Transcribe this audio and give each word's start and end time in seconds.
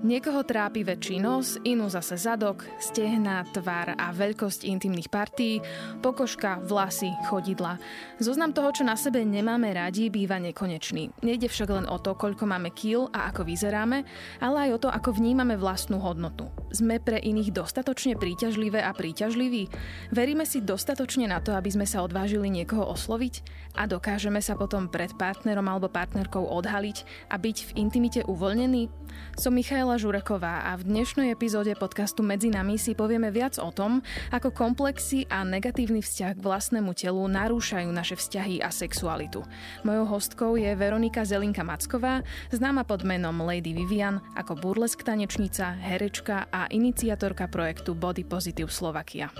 Niekoho 0.00 0.40
trápi 0.48 0.80
väčší 0.80 1.20
nos, 1.20 1.60
inú 1.60 1.92
zase 1.92 2.16
zadok, 2.16 2.64
stehna, 2.80 3.44
tvár 3.52 3.92
a 4.00 4.08
veľkosť 4.16 4.64
intimných 4.64 5.12
partí, 5.12 5.60
pokožka, 6.00 6.56
vlasy, 6.64 7.12
chodidla. 7.28 7.76
Zoznam 8.16 8.56
toho, 8.56 8.72
čo 8.72 8.80
na 8.80 8.96
sebe 8.96 9.28
nemáme 9.28 9.68
radi, 9.76 10.08
býva 10.08 10.40
nekonečný. 10.40 11.12
Nejde 11.20 11.52
však 11.52 11.68
len 11.68 11.84
o 11.84 12.00
to, 12.00 12.16
koľko 12.16 12.48
máme 12.48 12.72
kil 12.72 13.12
a 13.12 13.28
ako 13.28 13.44
vyzeráme, 13.44 14.08
ale 14.40 14.72
aj 14.72 14.80
o 14.80 14.82
to, 14.84 14.88
ako 14.88 15.20
vnímame 15.20 15.60
vlastnú 15.60 16.00
hodnotu. 16.00 16.48
Sme 16.70 17.02
pre 17.02 17.18
iných 17.18 17.50
dostatočne 17.50 18.14
príťažlivé 18.14 18.78
a 18.78 18.94
príťažliví? 18.94 19.66
Veríme 20.14 20.46
si 20.46 20.62
dostatočne 20.62 21.26
na 21.26 21.42
to, 21.42 21.50
aby 21.58 21.66
sme 21.66 21.82
sa 21.82 22.06
odvážili 22.06 22.46
niekoho 22.46 22.86
osloviť? 22.94 23.42
A 23.74 23.90
dokážeme 23.90 24.38
sa 24.38 24.54
potom 24.54 24.86
pred 24.86 25.10
partnerom 25.18 25.66
alebo 25.66 25.90
partnerkou 25.90 26.46
odhaliť 26.46 27.26
a 27.26 27.42
byť 27.42 27.56
v 27.66 27.70
intimite 27.74 28.20
uvoľnený? 28.22 28.86
Som 29.34 29.58
Michaela 29.58 29.98
Žureková 29.98 30.70
a 30.70 30.78
v 30.78 30.86
dnešnej 30.86 31.34
epizóde 31.34 31.74
podcastu 31.74 32.22
Medzi 32.22 32.54
nami 32.54 32.78
si 32.78 32.94
povieme 32.94 33.34
viac 33.34 33.58
o 33.58 33.74
tom, 33.74 33.98
ako 34.30 34.54
komplexy 34.54 35.26
a 35.26 35.42
negatívny 35.42 35.98
vzťah 35.98 36.38
k 36.38 36.44
vlastnému 36.44 36.94
telu 36.94 37.26
narúšajú 37.26 37.90
naše 37.90 38.14
vzťahy 38.14 38.62
a 38.62 38.70
sexualitu. 38.70 39.42
Mojou 39.82 40.06
hostkou 40.06 40.54
je 40.54 40.70
Veronika 40.78 41.26
Zelinka 41.26 41.66
Macková, 41.66 42.22
známa 42.54 42.86
pod 42.86 43.02
menom 43.02 43.42
Lady 43.42 43.74
Vivian 43.74 44.22
ako 44.38 44.54
burlesk 44.54 45.02
tanečnica, 45.02 45.74
herečka 45.82 46.46
a 46.54 46.59
iniciatorka 46.68 47.48
projektu 47.48 47.96
Body 47.96 48.28
Positive 48.28 48.68
Slovakia. 48.68 49.32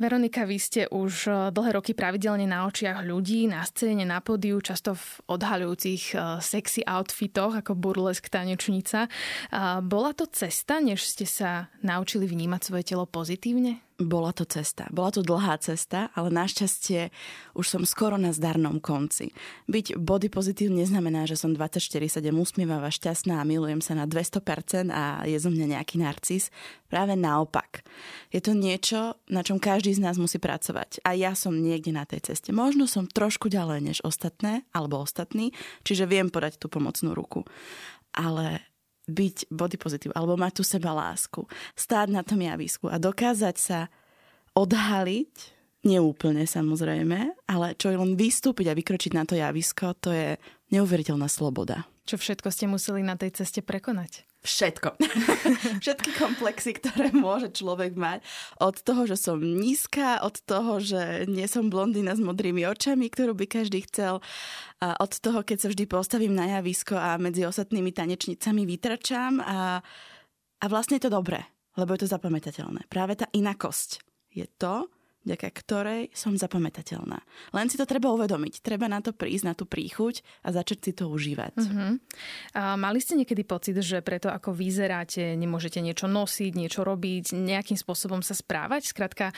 Veronika, 0.00 0.48
vy 0.48 0.56
ste 0.56 0.88
už 0.88 1.12
eh, 1.28 1.34
dlhé 1.52 1.76
roky 1.76 1.92
pravidelne 1.92 2.48
na 2.48 2.64
očiach 2.64 3.04
ľudí, 3.04 3.44
na 3.44 3.60
scéne, 3.68 4.08
na 4.08 4.24
pódiu, 4.24 4.56
často 4.64 4.96
v 4.96 5.04
odhaľujúcich 5.28 6.16
eh, 6.16 6.40
sexy 6.40 6.80
outfitoch 6.88 7.52
ako 7.60 7.76
burlesk 7.76 8.32
tanečnica. 8.32 9.12
Bola 9.84 10.16
to 10.16 10.24
cesta, 10.24 10.80
než 10.80 11.04
ste 11.04 11.28
sa 11.28 11.68
naučili 11.84 12.24
vnímať 12.24 12.60
svoje 12.64 12.84
telo 12.88 13.04
pozitívne? 13.04 13.84
Bola 14.00 14.32
to 14.32 14.48
cesta. 14.48 14.88
Bola 14.88 15.12
to 15.12 15.20
dlhá 15.20 15.60
cesta, 15.60 16.08
ale 16.16 16.32
našťastie 16.32 17.12
už 17.52 17.66
som 17.68 17.82
skoro 17.84 18.16
na 18.16 18.32
zdarnom 18.32 18.80
konci. 18.80 19.36
Byť 19.68 20.00
body 20.00 20.32
pozitív 20.32 20.72
neznamená, 20.72 21.28
že 21.28 21.36
som 21.36 21.52
24-7 21.52 22.32
usmievavá, 22.32 22.88
šťastná 22.88 23.36
a 23.36 23.44
milujem 23.44 23.84
sa 23.84 23.92
na 23.92 24.08
200% 24.08 24.88
a 24.88 25.28
je 25.28 25.36
zo 25.36 25.52
mňa 25.52 25.76
nejaký 25.76 26.00
narcis. 26.00 26.48
Práve 26.88 27.14
naopak. 27.14 27.84
Je 28.32 28.40
to 28.40 28.56
niečo, 28.56 29.20
na 29.28 29.44
čom 29.44 29.60
každý 29.60 29.92
z 29.92 30.00
nás 30.00 30.16
musí 30.16 30.40
pracovať. 30.40 31.04
A 31.04 31.12
ja 31.12 31.36
som 31.36 31.52
niekde 31.52 31.92
na 31.92 32.08
tej 32.08 32.32
ceste. 32.32 32.50
Možno 32.56 32.88
som 32.88 33.04
trošku 33.04 33.52
ďalej 33.52 33.78
než 33.84 33.98
ostatné 34.02 34.64
alebo 34.72 35.04
ostatní, 35.04 35.52
čiže 35.84 36.08
viem 36.08 36.32
podať 36.32 36.56
tú 36.56 36.72
pomocnú 36.72 37.12
ruku. 37.12 37.44
Ale 38.10 38.69
byť 39.10 39.50
body 39.50 39.76
pozitív 39.76 40.10
alebo 40.14 40.38
mať 40.38 40.60
tu 40.60 40.64
seba 40.64 40.94
lásku, 40.94 41.44
stáť 41.74 42.08
na 42.14 42.22
tom 42.22 42.38
javisku 42.38 42.86
a 42.86 42.96
dokázať 42.96 43.56
sa 43.58 43.78
odhaliť, 44.54 45.32
neúplne 45.84 46.44
samozrejme, 46.44 47.48
ale 47.48 47.66
čo 47.74 47.90
len 47.92 48.14
vystúpiť 48.14 48.70
a 48.70 48.76
vykročiť 48.78 49.12
na 49.16 49.24
to 49.26 49.34
javisko, 49.34 49.96
to 49.98 50.14
je 50.14 50.28
neuveriteľná 50.70 51.26
sloboda. 51.26 51.88
Čo 52.06 52.18
všetko 52.18 52.48
ste 52.50 52.66
museli 52.66 53.02
na 53.02 53.14
tej 53.14 53.42
ceste 53.42 53.62
prekonať? 53.62 54.29
Všetko. 54.40 54.96
Všetky 55.84 56.16
komplexy, 56.16 56.72
ktoré 56.72 57.12
môže 57.12 57.52
človek 57.52 57.92
mať. 57.92 58.24
Od 58.56 58.72
toho, 58.80 59.04
že 59.04 59.20
som 59.20 59.36
nízka, 59.36 60.24
od 60.24 60.40
toho, 60.48 60.80
že 60.80 61.28
nie 61.28 61.44
som 61.44 61.68
blondína 61.68 62.16
s 62.16 62.24
modrými 62.24 62.64
očami, 62.64 63.12
ktorú 63.12 63.36
by 63.36 63.44
každý 63.44 63.84
chcel, 63.84 64.24
a 64.80 64.96
od 64.96 65.12
toho, 65.20 65.44
keď 65.44 65.56
sa 65.60 65.68
vždy 65.68 65.84
postavím 65.84 66.32
na 66.32 66.56
javisko 66.56 66.96
a 66.96 67.20
medzi 67.20 67.44
ostatnými 67.44 67.92
tanečnicami 67.92 68.64
vytračam 68.64 69.44
a, 69.44 69.84
a 70.56 70.64
vlastne 70.72 70.96
je 70.96 71.04
to 71.04 71.12
dobré, 71.12 71.44
lebo 71.76 71.92
je 71.92 72.08
to 72.08 72.12
zapamätateľné. 72.16 72.88
Práve 72.88 73.20
tá 73.20 73.28
inakosť 73.36 74.00
je 74.32 74.48
to, 74.56 74.88
vďaka 75.24 75.48
ktorej 75.52 76.02
som 76.16 76.32
zapamätateľná. 76.32 77.20
Len 77.52 77.66
si 77.68 77.76
to 77.76 77.84
treba 77.84 78.08
uvedomiť. 78.12 78.64
Treba 78.64 78.88
na 78.88 79.04
to 79.04 79.12
prísť, 79.12 79.44
na 79.44 79.54
tú 79.54 79.68
príchuť 79.68 80.24
a 80.44 80.52
začať 80.52 80.78
si 80.80 80.92
to 80.96 81.12
užívať. 81.12 81.54
Uh-huh. 81.60 82.00
A 82.56 82.80
mali 82.80 82.98
ste 83.04 83.20
niekedy 83.20 83.44
pocit, 83.44 83.76
že 83.76 84.00
preto 84.00 84.32
ako 84.32 84.56
vyzeráte, 84.56 85.36
nemôžete 85.36 85.84
niečo 85.84 86.08
nosiť, 86.08 86.52
niečo 86.56 86.80
robiť, 86.82 87.36
nejakým 87.36 87.76
spôsobom 87.76 88.24
sa 88.24 88.32
správať? 88.32 88.88
Skrátka, 88.88 89.36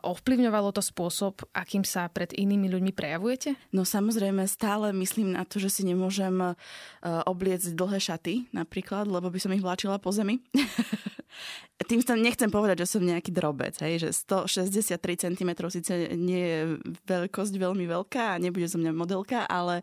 ovplyvňovalo 0.00 0.72
to 0.72 0.80
spôsob, 0.80 1.44
akým 1.52 1.84
sa 1.84 2.08
pred 2.08 2.32
inými 2.32 2.72
ľuďmi 2.72 2.92
prejavujete? 2.96 3.72
No 3.76 3.84
samozrejme, 3.84 4.48
stále 4.48 4.96
myslím 4.96 5.36
na 5.36 5.44
to, 5.44 5.60
že 5.60 5.68
si 5.68 5.82
nemôžem 5.84 6.56
obliecť 7.04 7.76
dlhé 7.76 7.98
šaty 8.00 8.34
napríklad, 8.56 9.04
lebo 9.08 9.28
by 9.28 9.38
som 9.38 9.52
ich 9.52 9.64
vláčila 9.64 10.00
po 10.00 10.08
zemi. 10.08 10.40
Tým 11.82 12.00
sa 12.02 12.14
nechcem 12.14 12.48
povedať, 12.48 12.86
že 12.86 12.96
som 12.96 13.02
nejaký 13.02 13.30
drobec, 13.34 13.76
hej, 13.82 14.08
že 14.08 14.08
163 14.12 14.98
cm 14.98 15.50
síce 15.70 15.92
nie 16.16 16.42
je 16.42 16.60
veľkosť 17.06 17.54
veľmi 17.58 17.84
veľká 17.86 18.36
a 18.36 18.40
nebude 18.42 18.68
zo 18.68 18.78
mňa 18.80 18.92
modelka, 18.94 19.44
ale 19.46 19.82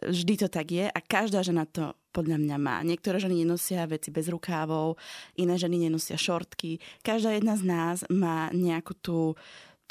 vždy 0.00 0.46
to 0.46 0.48
tak 0.48 0.72
je 0.72 0.86
a 0.88 0.98
každá 0.98 1.44
žena 1.44 1.68
to 1.68 1.94
podľa 2.12 2.36
mňa 2.40 2.56
má. 2.60 2.76
Niektoré 2.84 3.16
ženy 3.20 3.44
nenosia 3.44 3.88
veci 3.88 4.12
bez 4.12 4.28
rukávov, 4.28 5.00
iné 5.40 5.56
ženy 5.56 5.88
nenosia 5.88 6.20
šortky. 6.20 6.80
Každá 7.00 7.32
jedna 7.36 7.56
z 7.56 7.64
nás 7.64 7.96
má 8.12 8.52
nejakú 8.52 8.92
tú 9.00 9.18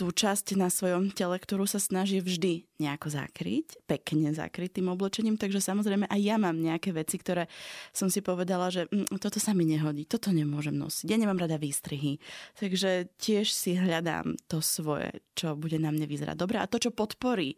tú 0.02 0.10
časť 0.10 0.58
na 0.58 0.74
svojom 0.74 1.14
tele, 1.14 1.38
ktorú 1.38 1.70
sa 1.70 1.78
snaží 1.78 2.26
vždy 2.26 2.66
nejako 2.82 3.14
zakryť, 3.14 3.86
pekne 3.86 4.34
zakryť 4.34 4.82
tým 4.82 4.90
oblečením, 4.90 5.38
takže 5.38 5.62
samozrejme 5.62 6.10
aj 6.10 6.18
ja 6.18 6.42
mám 6.42 6.58
nejaké 6.58 6.90
veci, 6.90 7.22
ktoré 7.22 7.46
som 7.94 8.10
si 8.10 8.26
povedala, 8.26 8.74
že 8.74 8.90
mm, 8.90 9.22
toto 9.22 9.38
sa 9.38 9.54
mi 9.54 9.62
nehodí, 9.62 10.10
toto 10.10 10.34
nemôžem 10.34 10.74
nosiť, 10.74 11.06
ja 11.06 11.22
nemám 11.22 11.38
rada 11.38 11.62
výstrihy, 11.62 12.18
takže 12.58 13.14
tiež 13.22 13.54
si 13.54 13.78
hľadám 13.78 14.42
to 14.50 14.58
svoje, 14.58 15.22
čo 15.38 15.54
bude 15.54 15.78
na 15.78 15.94
mne 15.94 16.10
vyzerať 16.10 16.34
dobre. 16.34 16.58
A 16.58 16.66
to, 16.66 16.82
čo 16.82 16.90
podporí 16.90 17.54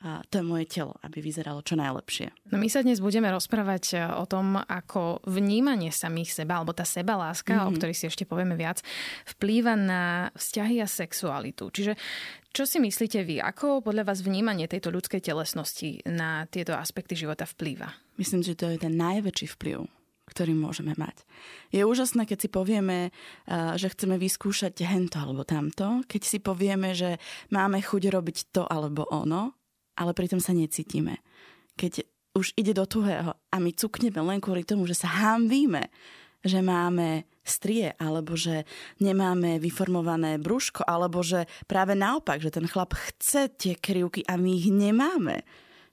a 0.00 0.24
to 0.32 0.40
je 0.40 0.44
moje 0.48 0.64
telo, 0.64 0.96
aby 1.04 1.20
vyzeralo 1.20 1.60
čo 1.60 1.76
najlepšie. 1.76 2.32
No 2.48 2.56
my 2.56 2.72
sa 2.72 2.80
dnes 2.80 3.04
budeme 3.04 3.28
rozprávať 3.28 3.84
e, 3.92 3.96
o 4.16 4.24
tom, 4.24 4.56
ako 4.56 5.20
vnímanie 5.28 5.92
samých 5.92 6.40
seba, 6.40 6.56
alebo 6.56 6.72
tá 6.72 6.88
sebaláska, 6.88 7.52
mm-hmm. 7.52 7.68
o 7.68 7.70
mhm. 7.70 7.76
ktorej 7.76 7.96
si 8.00 8.04
ešte 8.08 8.24
povieme 8.24 8.56
viac, 8.56 8.80
vplýva 9.36 9.76
na 9.76 10.32
vzťahy 10.32 10.80
a 10.80 10.88
sexualitu. 10.88 11.68
Čiže 11.68 12.00
čo 12.50 12.64
si 12.64 12.80
myslíte 12.80 13.20
vy? 13.28 13.44
Ako 13.44 13.84
podľa 13.84 14.08
vás 14.08 14.24
vnímanie 14.24 14.64
tejto 14.64 14.88
ľudskej 14.88 15.20
telesnosti 15.20 16.00
na 16.08 16.48
tieto 16.48 16.72
aspekty 16.72 17.12
života 17.12 17.44
vplýva? 17.44 17.92
Myslím, 18.16 18.40
že 18.40 18.56
to 18.56 18.72
je 18.72 18.80
ten 18.80 18.96
najväčší 18.96 19.52
vplyv 19.60 19.84
ktorý 20.30 20.54
môžeme 20.54 20.94
mať. 20.94 21.26
Je 21.74 21.82
úžasné, 21.82 22.22
keď 22.22 22.46
si 22.46 22.48
povieme, 22.54 23.10
že 23.50 23.90
chceme 23.90 24.14
vyskúšať 24.14 24.78
hento 24.86 25.18
alebo 25.18 25.42
tamto, 25.42 26.06
keď 26.06 26.22
si 26.22 26.38
povieme, 26.38 26.94
že 26.94 27.18
máme 27.50 27.82
chuť 27.82 28.14
robiť 28.14 28.54
to 28.54 28.62
alebo 28.62 29.10
ono, 29.10 29.58
ale 30.00 30.16
pritom 30.16 30.40
sa 30.40 30.56
necítime. 30.56 31.20
Keď 31.76 32.08
už 32.32 32.56
ide 32.56 32.72
do 32.72 32.88
tuhého 32.88 33.36
a 33.36 33.56
my 33.60 33.70
cukneme 33.76 34.24
len 34.24 34.40
kvôli 34.40 34.64
tomu, 34.64 34.88
že 34.88 34.96
sa 34.96 35.12
hámvíme, 35.12 35.92
že 36.40 36.64
máme 36.64 37.28
strie, 37.44 37.92
alebo 38.00 38.32
že 38.38 38.64
nemáme 39.02 39.60
vyformované 39.60 40.40
brúško, 40.40 40.86
alebo 40.86 41.20
že 41.20 41.44
práve 41.68 41.92
naopak, 41.92 42.40
že 42.40 42.54
ten 42.54 42.64
chlap 42.64 42.96
chce 42.96 43.52
tie 43.60 43.74
krivky 43.76 44.24
a 44.24 44.40
my 44.40 44.50
ich 44.56 44.72
nemáme, 44.72 45.44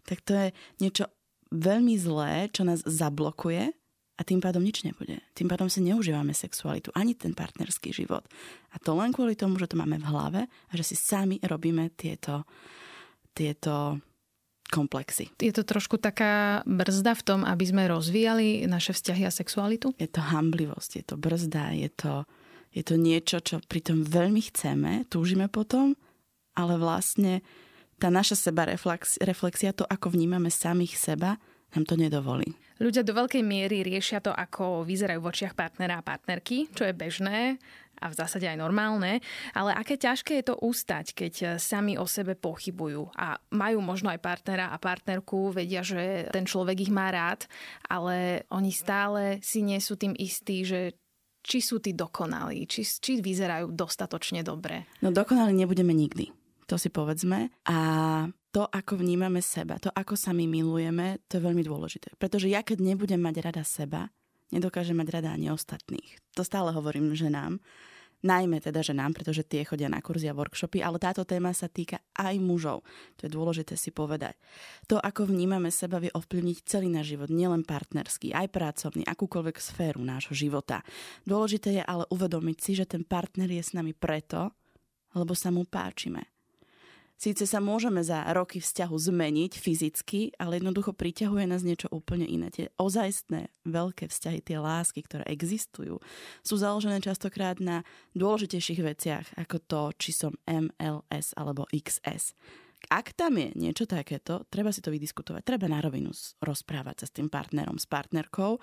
tak 0.07 0.24
to 0.24 0.31
je 0.31 0.47
niečo 0.79 1.12
veľmi 1.51 2.00
zlé, 2.00 2.48
čo 2.53 2.63
nás 2.63 2.80
zablokuje 2.86 3.75
a 4.18 4.21
tým 4.24 4.39
pádom 4.39 4.63
nič 4.63 4.88
nebude. 4.88 5.19
Tým 5.36 5.51
pádom 5.51 5.68
si 5.68 5.83
neužívame 5.83 6.31
sexualitu, 6.31 6.89
ani 6.95 7.13
ten 7.13 7.36
partnerský 7.36 7.92
život. 7.92 8.24
A 8.71 8.80
to 8.80 8.95
len 8.95 9.12
kvôli 9.12 9.36
tomu, 9.36 9.60
že 9.60 9.68
to 9.68 9.80
máme 9.80 10.00
v 10.00 10.10
hlave 10.10 10.42
a 10.48 10.74
že 10.74 10.83
si 10.83 10.95
sami 10.95 11.38
robíme 11.44 11.92
tieto 11.94 12.48
tieto 13.38 14.01
komplexy. 14.74 15.30
Je 15.38 15.54
to 15.54 15.63
trošku 15.63 16.01
taká 16.01 16.66
brzda 16.66 17.13
v 17.13 17.24
tom, 17.24 17.39
aby 17.45 17.63
sme 17.63 17.88
rozvíjali 17.88 18.66
naše 18.66 18.92
vzťahy 18.98 19.24
a 19.24 19.31
sexualitu? 19.31 19.94
Je 19.95 20.10
to 20.10 20.19
hamblivosť, 20.19 20.92
je 20.98 21.04
to 21.06 21.16
brzda, 21.16 21.78
je 21.78 21.89
to, 21.94 22.13
je 22.74 22.84
to 22.84 22.95
niečo, 23.00 23.38
čo 23.39 23.63
pritom 23.63 24.04
veľmi 24.04 24.42
chceme, 24.51 25.07
túžime 25.07 25.48
potom, 25.48 25.95
ale 26.57 26.75
vlastne 26.75 27.45
tá 28.01 28.12
naša 28.12 28.50
seba 28.50 28.68
reflexia, 28.68 29.72
to 29.72 29.88
ako 29.88 30.12
vnímame 30.13 30.51
samých 30.51 31.00
seba, 31.00 31.39
nám 31.75 31.84
to 31.88 31.95
nedovolí. 31.95 32.54
Ľudia 32.78 33.01
do 33.01 33.16
veľkej 33.18 33.42
miery 33.42 33.81
riešia 33.81 34.22
to, 34.22 34.30
ako 34.30 34.86
vyzerajú 34.86 35.18
v 35.18 35.30
očiach 35.34 35.57
partnera 35.57 35.98
a 35.98 36.06
partnerky, 36.06 36.69
čo 36.78 36.86
je 36.86 36.94
bežné 36.94 37.57
a 37.98 38.10
v 38.10 38.18
zásade 38.18 38.46
aj 38.46 38.58
normálne, 38.58 39.20
ale 39.54 39.72
aké 39.74 39.98
ťažké 39.98 40.42
je 40.42 40.46
to 40.54 40.56
ustať, 40.62 41.18
keď 41.18 41.34
sami 41.58 41.98
o 41.98 42.06
sebe 42.06 42.38
pochybujú 42.38 43.14
a 43.18 43.42
majú 43.54 43.82
možno 43.82 44.14
aj 44.14 44.22
partnera 44.22 44.70
a 44.70 44.78
partnerku, 44.78 45.54
vedia, 45.54 45.82
že 45.82 46.30
ten 46.30 46.46
človek 46.46 46.88
ich 46.88 46.94
má 46.94 47.10
rád, 47.10 47.50
ale 47.90 48.48
oni 48.54 48.72
stále 48.72 49.42
si 49.42 49.66
nie 49.66 49.82
sú 49.82 49.98
tým 49.98 50.14
istí, 50.18 50.62
že 50.64 50.96
či 51.48 51.64
sú 51.64 51.80
tí 51.80 51.96
dokonalí, 51.96 52.68
či, 52.68 52.84
či 52.84 53.24
vyzerajú 53.24 53.72
dostatočne 53.72 54.44
dobre. 54.44 54.84
No 55.00 55.16
dokonalí 55.16 55.56
nebudeme 55.56 55.96
nikdy, 55.96 56.28
to 56.68 56.76
si 56.76 56.92
povedzme. 56.92 57.56
A 57.72 57.78
to, 58.52 58.68
ako 58.68 59.00
vnímame 59.00 59.40
seba, 59.40 59.80
to, 59.80 59.88
ako 59.94 60.20
sa 60.20 60.36
my 60.36 60.44
milujeme, 60.44 61.24
to 61.32 61.40
je 61.40 61.46
veľmi 61.48 61.64
dôležité. 61.64 62.20
Pretože 62.20 62.52
ja, 62.52 62.66
keď 62.66 62.84
nebudem 62.84 63.22
mať 63.22 63.36
rada 63.40 63.64
seba, 63.64 64.12
nedokážem 64.54 64.98
mať 64.98 65.22
rada 65.22 65.30
ani 65.34 65.52
ostatných. 65.52 66.20
To 66.38 66.46
stále 66.46 66.72
hovorím 66.72 67.14
ženám 67.14 67.60
najmä 68.26 68.58
teda 68.64 68.82
ženám, 68.82 69.14
pretože 69.14 69.46
tie 69.46 69.62
chodia 69.62 69.92
na 69.92 70.02
kurzy 70.02 70.30
a 70.30 70.38
workshopy, 70.38 70.82
ale 70.82 70.98
táto 70.98 71.22
téma 71.28 71.54
sa 71.54 71.70
týka 71.70 72.02
aj 72.18 72.36
mužov. 72.42 72.82
To 73.22 73.30
je 73.30 73.32
dôležité 73.32 73.78
si 73.78 73.94
povedať. 73.94 74.34
To, 74.90 74.98
ako 74.98 75.30
vnímame 75.30 75.70
seba, 75.70 76.02
vie 76.02 76.10
ovplyvniť 76.14 76.58
celý 76.66 76.90
náš 76.90 77.14
život, 77.14 77.30
nielen 77.30 77.62
partnerský, 77.62 78.34
aj 78.34 78.48
pracovný, 78.50 79.06
akúkoľvek 79.06 79.58
sféru 79.62 80.02
nášho 80.02 80.34
života. 80.34 80.82
Dôležité 81.28 81.78
je 81.78 81.84
ale 81.86 82.10
uvedomiť 82.10 82.58
si, 82.58 82.72
že 82.74 82.90
ten 82.90 83.06
partner 83.06 83.50
je 83.50 83.62
s 83.62 83.78
nami 83.78 83.94
preto, 83.94 84.50
lebo 85.14 85.38
sa 85.38 85.54
mu 85.54 85.66
páčime. 85.66 86.37
Síce 87.18 87.50
sa 87.50 87.58
môžeme 87.58 88.06
za 88.06 88.22
roky 88.30 88.62
vzťahu 88.62 88.94
zmeniť 88.94 89.58
fyzicky, 89.58 90.38
ale 90.38 90.62
jednoducho 90.62 90.94
priťahuje 90.94 91.50
nás 91.50 91.66
niečo 91.66 91.90
úplne 91.90 92.30
iné. 92.30 92.54
Tie 92.54 92.69
ozajstné 92.78 93.50
veľké 93.66 94.06
vzťahy, 94.06 94.46
tie 94.46 94.62
lásky, 94.62 95.02
ktoré 95.02 95.25
existujú, 95.25 95.98
sú 96.46 96.56
založené 96.62 97.02
častokrát 97.02 97.58
na 97.58 97.81
dôležitejších 98.14 98.81
veciach 98.86 99.25
ako 99.34 99.58
to, 99.66 99.81
či 99.98 100.14
som 100.14 100.38
MLS 100.46 101.34
alebo 101.34 101.66
XS. 101.74 102.38
Ak 102.94 103.18
tam 103.18 103.42
je 103.42 103.50
niečo 103.58 103.90
takéto, 103.90 104.46
treba 104.54 104.70
si 104.70 104.86
to 104.86 104.94
vydiskutovať. 104.94 105.42
Treba 105.42 105.66
na 105.66 105.81
rovinu 105.81 106.13
rozprávať 106.46 107.02
sa 107.02 107.06
s 107.10 107.16
tým 107.18 107.34
partnerom, 107.34 107.81
s 107.81 107.90
partnerkou, 107.90 108.62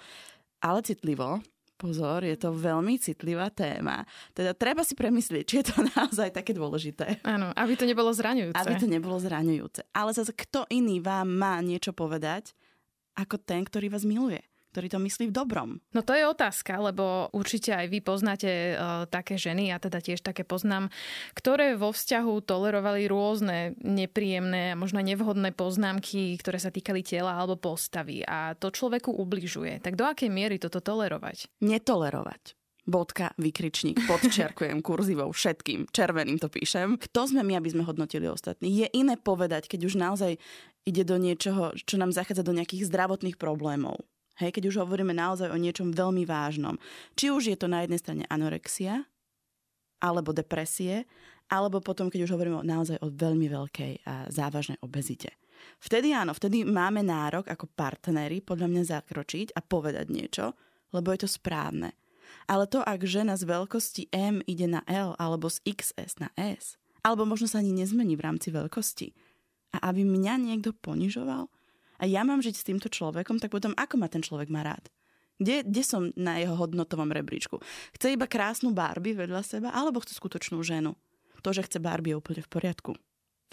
ale 0.62 0.79
citlivo, 0.87 1.43
Pozor, 1.75 2.23
je 2.23 2.38
to 2.38 2.55
veľmi 2.55 2.97
citlivá 3.03 3.50
téma. 3.50 4.06
Teda 4.31 4.55
treba 4.55 4.87
si 4.87 4.94
premyslieť, 4.94 5.44
či 5.44 5.55
je 5.61 5.67
to 5.75 5.76
naozaj 5.99 6.31
také 6.31 6.55
dôležité. 6.55 7.21
Áno, 7.26 7.50
aby 7.53 7.75
to 7.75 7.85
nebolo 7.85 8.15
zraňujúce. 8.15 8.56
Aby 8.56 8.75
to 8.79 8.87
nebolo 8.87 9.19
zraňujúce. 9.19 9.91
Ale 9.91 10.11
zase 10.15 10.31
kto 10.31 10.71
iný 10.71 11.03
vám 11.03 11.26
má 11.26 11.59
niečo 11.59 11.91
povedať, 11.91 12.55
ako 13.19 13.38
ten, 13.43 13.67
ktorý 13.67 13.91
vás 13.91 14.06
miluje 14.06 14.43
ktorý 14.75 14.91
to 14.91 14.99
myslí 14.99 15.31
v 15.31 15.37
dobrom. 15.38 15.71
No 15.94 16.03
to 16.03 16.19
je 16.19 16.26
otázka, 16.26 16.82
lebo 16.82 17.31
určite 17.31 17.71
aj 17.71 17.87
vy 17.87 18.03
poznáte 18.03 18.75
uh, 18.75 19.06
také 19.06 19.38
ženy, 19.38 19.71
ja 19.71 19.79
teda 19.79 20.03
tiež 20.03 20.19
také 20.19 20.43
poznám, 20.43 20.91
ktoré 21.38 21.79
vo 21.79 21.94
vzťahu 21.94 22.43
tolerovali 22.43 23.06
rôzne 23.06 23.79
nepríjemné 23.79 24.75
a 24.75 24.81
možno 24.81 24.99
nevhodné 24.99 25.55
poznámky, 25.55 26.35
ktoré 26.43 26.59
sa 26.59 26.75
týkali 26.75 27.06
tela 27.06 27.38
alebo 27.38 27.55
postavy 27.55 28.26
a 28.26 28.59
to 28.59 28.75
človeku 28.75 29.15
ubližuje. 29.15 29.79
Tak 29.79 29.94
do 29.94 30.03
akej 30.11 30.26
miery 30.26 30.59
toto 30.59 30.82
tolerovať? 30.82 31.47
Netolerovať 31.62 32.59
bodka, 32.85 33.32
vykričník, 33.41 33.97
podčiarkujem 34.05 34.82
kurzivou, 34.87 35.32
všetkým, 35.32 35.88
červeným 35.88 36.37
to 36.37 36.53
píšem. 36.53 37.00
Kto 37.00 37.32
sme 37.32 37.41
my, 37.41 37.56
aby 37.56 37.73
sme 37.73 37.88
hodnotili 37.88 38.29
ostatných? 38.29 38.75
Je 38.85 38.88
iné 38.93 39.17
povedať, 39.17 39.73
keď 39.73 39.88
už 39.88 39.94
naozaj 39.97 40.37
ide 40.85 41.03
do 41.03 41.17
niečoho, 41.17 41.73
čo 41.88 41.97
nám 41.97 42.12
zachádza 42.12 42.44
do 42.44 42.53
nejakých 42.53 42.93
zdravotných 42.93 43.41
problémov. 43.41 44.05
Hej, 44.43 44.51
keď 44.59 44.75
už 44.75 44.83
hovoríme 44.83 45.15
naozaj 45.15 45.51
o 45.51 45.59
niečom 45.59 45.95
veľmi 45.95 46.27
vážnom. 46.27 46.75
Či 47.15 47.31
už 47.31 47.55
je 47.55 47.57
to 47.59 47.71
na 47.71 47.87
jednej 47.87 48.03
strane 48.03 48.25
anorexia, 48.27 49.07
alebo 50.03 50.35
depresie, 50.35 51.07
alebo 51.49 51.79
potom, 51.79 52.11
keď 52.11 52.27
už 52.27 52.35
hovoríme 52.35 52.67
naozaj 52.67 52.99
o 53.01 53.09
veľmi 53.09 53.47
veľkej 53.47 53.93
a 54.05 54.29
závažnej 54.29 54.81
obezite. 54.83 55.33
Vtedy 55.81 56.13
áno, 56.13 56.37
vtedy 56.37 56.67
máme 56.67 57.01
nárok 57.01 57.49
ako 57.49 57.71
partnery 57.73 58.45
podľa 58.45 58.69
mňa 58.69 58.83
zakročiť 58.85 59.57
a 59.57 59.61
povedať 59.65 60.07
niečo, 60.13 60.53
lebo 60.93 61.15
je 61.15 61.25
to 61.25 61.29
správne. 61.31 61.97
Ale 62.51 62.69
to, 62.69 62.85
ak 62.85 63.07
žena 63.07 63.39
z 63.39 63.49
veľkosti 63.49 64.13
M 64.13 64.45
ide 64.45 64.69
na 64.69 64.85
L 64.85 65.17
alebo 65.17 65.49
z 65.49 65.63
XS 65.65 66.21
na 66.21 66.29
S, 66.37 66.77
alebo 67.01 67.25
možno 67.25 67.49
sa 67.49 67.61
ani 67.61 67.73
nezmení 67.73 68.17
v 68.17 68.25
rámci 68.25 68.49
veľkosti, 68.53 69.13
a 69.75 69.91
aby 69.91 70.05
mňa 70.05 70.35
niekto 70.41 70.77
ponižoval, 70.77 71.49
a 71.99 72.05
ja 72.06 72.26
mám 72.26 72.43
žiť 72.43 72.55
s 72.55 72.67
týmto 72.67 72.88
človekom, 72.91 73.38
tak 73.38 73.55
potom 73.55 73.75
ako 73.79 73.94
ma 74.00 74.08
ten 74.11 74.20
človek 74.20 74.50
má 74.50 74.67
rád? 74.67 74.91
Kde, 75.38 75.67
kde 75.67 75.82
som 75.82 76.02
na 76.14 76.38
jeho 76.38 76.55
hodnotovom 76.55 77.11
rebríčku? 77.11 77.58
Chce 77.99 78.14
iba 78.14 78.31
krásnu 78.31 78.70
Barbie 78.70 79.19
vedľa 79.19 79.43
seba, 79.43 79.69
alebo 79.75 79.99
chce 79.99 80.14
skutočnú 80.14 80.62
ženu? 80.62 80.94
To, 81.43 81.50
že 81.52 81.67
chce 81.67 81.82
Barbie 81.82 82.14
je 82.14 82.20
úplne 82.23 82.41
v 82.41 82.49
poriadku. 82.49 82.93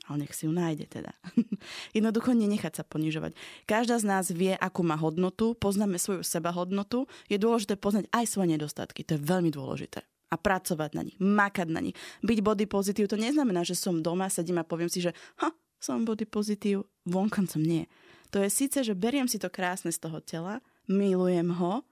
Ale 0.09 0.25
nech 0.25 0.33
si 0.33 0.47
ju 0.47 0.53
nájde 0.53 0.88
teda. 0.89 1.11
Jednoducho 1.97 2.33
nenechať 2.33 2.81
sa 2.81 2.83
ponižovať. 2.88 3.38
Každá 3.69 3.99
z 4.01 4.05
nás 4.07 4.25
vie, 4.31 4.55
akú 4.55 4.81
má 4.81 4.97
hodnotu, 4.97 5.53
poznáme 5.59 6.01
svoju 6.01 6.25
sebahodnotu. 6.25 7.05
Je 7.29 7.37
dôležité 7.37 7.77
poznať 7.77 8.09
aj 8.09 8.25
svoje 8.29 8.57
nedostatky. 8.57 9.05
To 9.05 9.17
je 9.17 9.21
veľmi 9.21 9.51
dôležité 9.53 10.01
a 10.31 10.35
pracovať 10.39 10.95
na 10.95 11.03
nich, 11.03 11.17
makať 11.19 11.67
na 11.67 11.83
nich. 11.83 11.95
Byť 12.23 12.39
body 12.39 12.65
pozitív 12.65 13.11
to 13.11 13.19
neznamená, 13.19 13.67
že 13.67 13.75
som 13.75 13.99
doma, 13.99 14.31
sedím 14.31 14.63
a 14.63 14.65
poviem 14.65 14.87
si, 14.87 15.03
že 15.03 15.11
ha, 15.44 15.51
som 15.75 16.07
body 16.07 16.23
pozitív, 16.23 16.87
vonkoncom 17.03 17.59
nie. 17.59 17.83
To 18.31 18.39
je 18.39 18.50
síce, 18.50 18.80
že 18.80 18.95
beriem 18.95 19.28
si 19.28 19.36
to 19.38 19.51
krásne 19.51 19.92
z 19.92 20.00
toho 20.00 20.24
tela, 20.24 20.63
milujem 20.88 21.51
ho, 21.51 21.83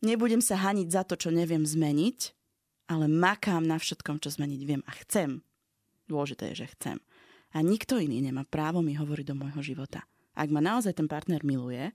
nebudem 0.00 0.40
sa 0.40 0.56
haniť 0.56 0.88
za 0.88 1.02
to, 1.04 1.20
čo 1.20 1.28
neviem 1.28 1.68
zmeniť, 1.68 2.18
ale 2.88 3.04
makám 3.04 3.68
na 3.68 3.76
všetkom, 3.76 4.16
čo 4.24 4.32
zmeniť 4.32 4.60
viem 4.64 4.82
a 4.88 4.92
chcem. 5.04 5.44
Dôležité 6.08 6.52
je, 6.52 6.64
že 6.64 6.72
chcem. 6.72 6.96
A 7.52 7.60
nikto 7.60 8.00
iný 8.00 8.24
nemá 8.24 8.48
právo 8.48 8.80
mi 8.80 8.96
hovoriť 8.96 9.26
do 9.28 9.36
môjho 9.36 9.60
života. 9.60 10.08
Ak 10.32 10.48
ma 10.48 10.64
naozaj 10.64 10.96
ten 10.96 11.08
partner 11.08 11.44
miluje, 11.44 11.92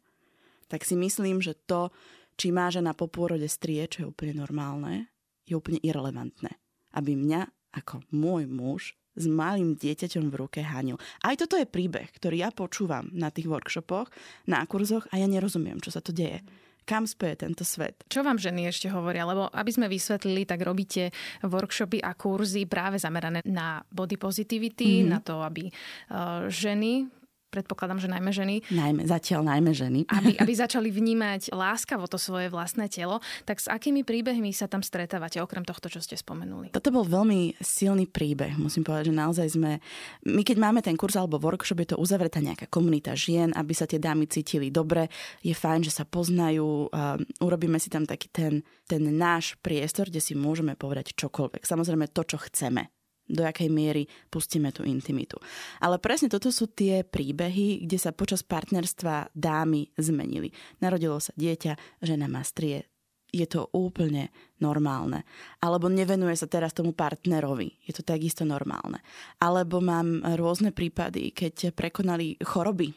tak 0.70 0.86
si 0.86 0.94
myslím, 0.94 1.42
že 1.42 1.58
to, 1.66 1.90
či 2.38 2.54
má 2.54 2.70
žena 2.70 2.94
po 2.94 3.10
pôrode 3.10 3.46
strie, 3.50 3.86
čo 3.90 4.06
je 4.06 4.10
úplne 4.10 4.38
normálne, 4.38 5.10
je 5.50 5.58
úplne 5.58 5.82
irrelevantné. 5.82 6.58
Aby 6.94 7.18
mňa 7.18 7.42
ako 7.74 8.06
môj 8.14 8.46
muž 8.46 8.82
s 9.14 9.26
malým 9.30 9.78
dieťaťom 9.78 10.30
v 10.30 10.36
ruke 10.36 10.60
hanil. 10.62 10.98
Aj 11.22 11.38
toto 11.38 11.58
je 11.58 11.70
príbeh, 11.70 12.10
ktorý 12.18 12.46
ja 12.46 12.50
počúvam 12.50 13.10
na 13.14 13.30
tých 13.30 13.50
workshopoch, 13.50 14.10
na 14.50 14.66
kurzoch 14.66 15.06
a 15.14 15.22
ja 15.22 15.28
nerozumiem, 15.30 15.82
čo 15.82 15.94
sa 15.94 16.02
to 16.02 16.14
deje 16.14 16.42
kam 16.84 17.08
speje 17.08 17.48
tento 17.48 17.64
svet. 17.64 18.04
Čo 18.12 18.28
vám 18.28 18.36
ženy 18.36 18.68
ešte 18.68 18.92
hovoria? 18.92 19.24
Lebo 19.24 19.48
aby 19.48 19.72
sme 19.72 19.88
vysvetlili, 19.88 20.44
tak 20.44 20.68
robíte 20.68 21.16
workshopy 21.48 22.04
a 22.04 22.12
kurzy 22.12 22.68
práve 22.68 23.00
zamerané 23.00 23.40
na 23.48 23.80
body 23.88 24.20
positivity, 24.20 25.00
mm-hmm. 25.02 25.12
na 25.12 25.20
to, 25.24 25.40
aby 25.40 25.72
uh, 25.72 26.52
ženy 26.52 27.08
predpokladám, 27.54 28.02
že 28.02 28.10
najmä 28.10 28.34
ženy. 28.34 28.56
Najmä, 28.74 29.06
zatiaľ 29.06 29.46
najmä 29.46 29.72
ženy. 29.78 30.10
Aby, 30.10 30.34
aby 30.42 30.54
začali 30.58 30.90
vnímať 30.90 31.54
láskavo 31.54 32.10
to 32.10 32.18
svoje 32.18 32.50
vlastné 32.50 32.90
telo, 32.90 33.22
tak 33.46 33.62
s 33.62 33.70
akými 33.70 34.02
príbehmi 34.02 34.50
sa 34.50 34.66
tam 34.66 34.82
stretávate, 34.82 35.38
okrem 35.38 35.62
tohto, 35.62 35.94
čo 35.94 36.02
ste 36.02 36.18
spomenuli? 36.18 36.74
Toto 36.74 36.90
bol 36.90 37.06
veľmi 37.06 37.62
silný 37.62 38.10
príbeh. 38.10 38.58
Musím 38.58 38.82
povedať, 38.82 39.14
že 39.14 39.16
naozaj 39.16 39.48
sme... 39.54 39.78
My 40.26 40.42
keď 40.42 40.58
máme 40.58 40.82
ten 40.82 40.98
kurz 40.98 41.14
alebo 41.14 41.38
workshop, 41.38 41.86
je 41.86 41.94
to 41.94 42.02
uzavretá 42.02 42.42
nejaká 42.42 42.66
komunita 42.74 43.14
žien, 43.14 43.54
aby 43.54 43.78
sa 43.78 43.86
tie 43.86 44.02
dámy 44.02 44.26
cítili 44.26 44.74
dobre. 44.74 45.14
Je 45.46 45.54
fajn, 45.54 45.86
že 45.86 45.94
sa 45.94 46.10
poznajú. 46.10 46.90
urobíme 47.38 47.78
si 47.78 47.94
tam 47.94 48.10
taký 48.10 48.34
ten, 48.34 48.66
ten 48.90 49.04
náš 49.14 49.54
priestor, 49.62 50.10
kde 50.10 50.24
si 50.24 50.34
môžeme 50.34 50.74
povedať 50.74 51.14
čokoľvek. 51.14 51.62
Samozrejme 51.62 52.10
to, 52.10 52.26
čo 52.26 52.42
chceme 52.42 52.90
do 53.28 53.48
akej 53.48 53.72
miery 53.72 54.04
pustíme 54.28 54.70
tú 54.76 54.84
intimitu. 54.84 55.40
Ale 55.80 55.98
presne 55.98 56.28
toto 56.28 56.52
sú 56.52 56.68
tie 56.72 57.08
príbehy, 57.08 57.88
kde 57.88 57.98
sa 57.98 58.12
počas 58.12 58.44
partnerstva 58.44 59.32
dámy 59.32 59.96
zmenili. 59.96 60.52
Narodilo 60.84 61.18
sa 61.24 61.32
dieťa, 61.36 62.04
žena 62.04 62.28
má 62.28 62.44
strie, 62.44 62.94
je 63.34 63.50
to 63.50 63.66
úplne 63.74 64.30
normálne. 64.62 65.26
Alebo 65.58 65.90
nevenuje 65.90 66.38
sa 66.38 66.46
teraz 66.46 66.78
tomu 66.78 66.94
partnerovi, 66.94 67.82
je 67.90 67.94
to 67.98 68.06
takisto 68.06 68.46
normálne. 68.46 69.02
Alebo 69.42 69.82
mám 69.82 70.22
rôzne 70.38 70.70
prípady, 70.70 71.34
keď 71.34 71.74
prekonali 71.74 72.38
choroby, 72.46 72.94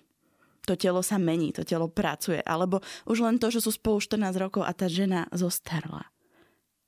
to 0.66 0.75
telo 0.75 1.00
sa 1.00 1.16
mení, 1.16 1.54
to 1.54 1.62
telo 1.62 1.88
pracuje. 1.88 2.42
Alebo 2.42 2.83
už 3.06 3.23
len 3.23 3.38
to, 3.38 3.49
že 3.49 3.62
sú 3.62 3.71
spolu 3.73 4.02
14 4.02 4.35
rokov 4.37 4.66
a 4.66 4.75
tá 4.75 4.90
žena 4.90 5.30
zostarla. 5.30 6.11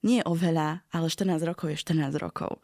Nie 0.02 0.26
oveľa, 0.26 0.82
ale 0.90 1.06
14 1.06 1.38
rokov 1.46 1.72
je 1.72 1.78
14 1.78 2.18
rokov. 2.18 2.58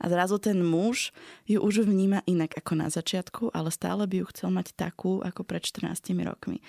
A 0.00 0.04
zrazu 0.08 0.36
ten 0.38 0.60
muž 0.60 1.12
ju 1.48 1.60
už 1.60 1.88
vníma 1.88 2.22
inak 2.28 2.52
ako 2.56 2.72
na 2.76 2.88
začiatku, 2.92 3.54
ale 3.56 3.72
stále 3.72 4.04
by 4.04 4.22
ju 4.22 4.26
chcel 4.32 4.50
mať 4.52 4.76
takú 4.76 5.24
ako 5.24 5.42
pred 5.42 5.64
14 5.64 6.12
rokmi. 6.24 6.60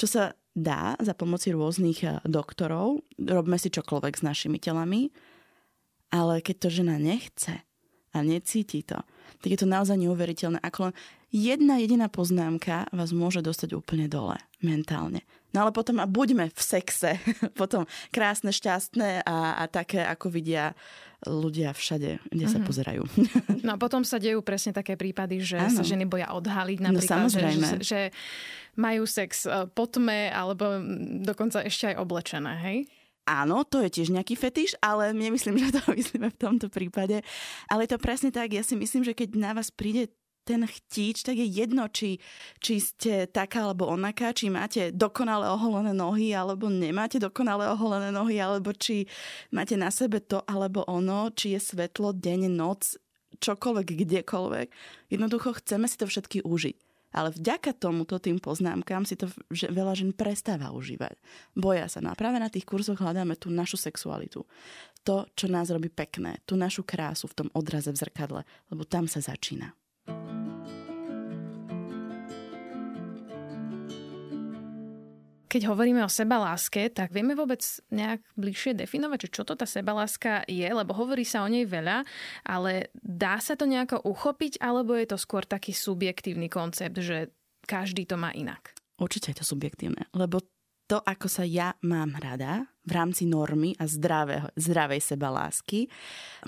Čo 0.00 0.06
sa 0.08 0.22
dá 0.56 0.96
za 0.98 1.12
pomoci 1.12 1.52
rôznych 1.52 2.00
eh, 2.04 2.18
doktorov, 2.26 3.04
robme 3.20 3.56
si 3.60 3.68
čokoľvek 3.70 4.14
s 4.16 4.26
našimi 4.26 4.58
telami, 4.58 5.12
ale 6.10 6.42
keď 6.42 6.56
to 6.66 6.68
žena 6.82 6.98
nechce 6.98 7.62
a 8.10 8.18
necíti 8.26 8.82
to, 8.82 8.98
tak 9.38 9.48
je 9.54 9.58
to 9.62 9.70
naozaj 9.70 9.94
neuveriteľné, 9.94 10.58
ako 10.58 10.90
len 10.90 10.94
jedna 11.30 11.78
jediná 11.78 12.10
poznámka 12.10 12.90
vás 12.90 13.14
môže 13.14 13.38
dostať 13.38 13.78
úplne 13.78 14.10
dole 14.10 14.34
mentálne. 14.58 15.22
No 15.54 15.66
ale 15.66 15.70
potom 15.70 16.02
a 16.02 16.06
buďme 16.10 16.50
v 16.50 16.60
sexe, 16.60 17.22
potom 17.60 17.86
krásne, 18.10 18.50
šťastné 18.50 19.22
a, 19.22 19.62
a 19.62 19.64
také, 19.70 20.02
ako 20.02 20.30
vidia 20.30 20.74
ľudia 21.28 21.76
všade, 21.76 22.22
kde 22.32 22.44
mm-hmm. 22.46 22.52
sa 22.52 22.58
mhm. 22.60 22.66
pozerajú. 22.66 23.02
No 23.60 23.76
a 23.76 23.78
potom 23.78 24.00
sa 24.00 24.16
dejú 24.16 24.40
presne 24.40 24.72
také 24.72 24.96
prípady, 24.96 25.44
že 25.44 25.60
ano. 25.60 25.68
sa 25.68 25.84
ženy 25.84 26.08
boja 26.08 26.32
odhaliť 26.32 26.78
no, 26.80 26.96
napríklad, 26.96 27.18
no, 27.20 27.28
že, 27.28 27.48
že 27.84 28.00
majú 28.72 29.04
sex 29.04 29.44
e, 29.44 29.68
po 29.68 29.84
tme 29.84 30.32
alebo 30.32 30.80
dokonca 31.20 31.60
ešte 31.60 31.92
aj 31.92 31.96
oblečené, 32.00 32.56
hej? 32.64 32.78
Áno, 33.28 33.62
to 33.68 33.84
je 33.84 34.00
tiež 34.00 34.10
nejaký 34.10 34.34
fetiš, 34.34 34.74
ale 34.80 35.12
nemyslím, 35.12 35.60
že 35.60 35.76
to 35.76 35.82
myslíme 35.98 36.32
v 36.32 36.40
tomto 36.40 36.72
prípade. 36.72 37.20
Ale 37.68 37.84
je 37.84 37.92
to 37.94 38.00
presne 38.00 38.32
tak, 38.32 38.50
ja 38.56 38.64
si 38.64 38.74
myslím, 38.74 39.04
že 39.04 39.12
keď 39.12 39.36
na 39.36 39.52
vás 39.52 39.68
príde 39.68 40.08
ten 40.44 40.66
chtíč, 40.66 41.22
tak 41.22 41.36
je 41.36 41.46
jedno, 41.46 41.86
či, 41.92 42.18
či 42.58 42.80
ste 42.80 43.30
taká 43.30 43.68
alebo 43.68 43.86
onaká, 43.86 44.34
či 44.34 44.50
máte 44.50 44.90
dokonale 44.90 45.46
oholené 45.46 45.94
nohy 45.94 46.32
alebo 46.34 46.66
nemáte 46.66 47.20
dokonale 47.22 47.68
oholené 47.70 48.10
nohy, 48.10 48.40
alebo 48.40 48.74
či 48.74 49.06
máte 49.54 49.76
na 49.76 49.92
sebe 49.92 50.18
to 50.18 50.42
alebo 50.48 50.82
ono, 50.88 51.30
či 51.30 51.54
je 51.54 51.60
svetlo, 51.60 52.16
deň, 52.16 52.50
noc, 52.50 52.98
čokoľvek, 53.40 53.86
kdekoľvek. 54.04 54.68
Jednoducho 55.12 55.56
chceme 55.60 55.86
si 55.88 55.96
to 55.96 56.06
všetky 56.10 56.42
užiť. 56.42 56.76
Ale 57.10 57.34
vďaka 57.34 57.74
tomuto 57.74 58.22
tým 58.22 58.38
poznámkam 58.38 59.02
si 59.02 59.18
to 59.18 59.26
veľa 59.50 59.98
žen 59.98 60.14
prestáva 60.14 60.70
užívať. 60.70 61.18
Boja 61.58 61.90
sa. 61.90 61.98
No 61.98 62.14
a 62.14 62.18
práve 62.18 62.38
na 62.38 62.46
tých 62.46 62.62
kurzoch 62.62 63.02
hľadáme 63.02 63.34
tú 63.34 63.50
našu 63.50 63.74
sexualitu. 63.74 64.46
To, 65.02 65.26
čo 65.34 65.50
nás 65.50 65.74
robí 65.74 65.90
pekné. 65.90 66.38
Tú 66.46 66.54
našu 66.54 66.86
krásu 66.86 67.26
v 67.26 67.34
tom 67.34 67.48
odraze 67.50 67.90
v 67.90 67.98
zrkadle. 67.98 68.46
Lebo 68.70 68.86
tam 68.86 69.10
sa 69.10 69.18
začína. 69.18 69.74
Keď 75.50 75.66
hovoríme 75.66 75.98
o 76.06 76.10
sebaláske, 76.10 76.94
tak 76.94 77.10
vieme 77.10 77.34
vôbec 77.34 77.58
nejak 77.90 78.22
bližšie 78.38 78.78
definovať, 78.78 79.34
čo 79.34 79.42
to 79.42 79.58
tá 79.58 79.66
sebaláska 79.66 80.46
je, 80.46 80.70
lebo 80.70 80.94
hovorí 80.94 81.26
sa 81.26 81.42
o 81.42 81.50
nej 81.50 81.66
veľa, 81.66 82.06
ale 82.46 82.94
dá 83.02 83.42
sa 83.42 83.58
to 83.58 83.66
nejako 83.66 83.98
uchopiť, 84.06 84.62
alebo 84.62 84.94
je 84.94 85.10
to 85.10 85.18
skôr 85.18 85.42
taký 85.42 85.74
subjektívny 85.74 86.46
koncept, 86.46 86.94
že 87.02 87.34
každý 87.66 88.06
to 88.06 88.14
má 88.14 88.30
inak? 88.30 88.78
Určite 89.02 89.34
je 89.34 89.42
to 89.42 89.50
subjektívne, 89.50 90.06
lebo 90.14 90.38
to, 90.90 90.98
ako 91.06 91.30
sa 91.30 91.46
ja 91.46 91.78
mám 91.86 92.18
rada 92.18 92.66
v 92.82 92.90
rámci 92.98 93.22
normy 93.22 93.78
a 93.78 93.86
zdravého, 93.86 94.50
zdravej 94.58 94.98
sebalásky, 94.98 95.86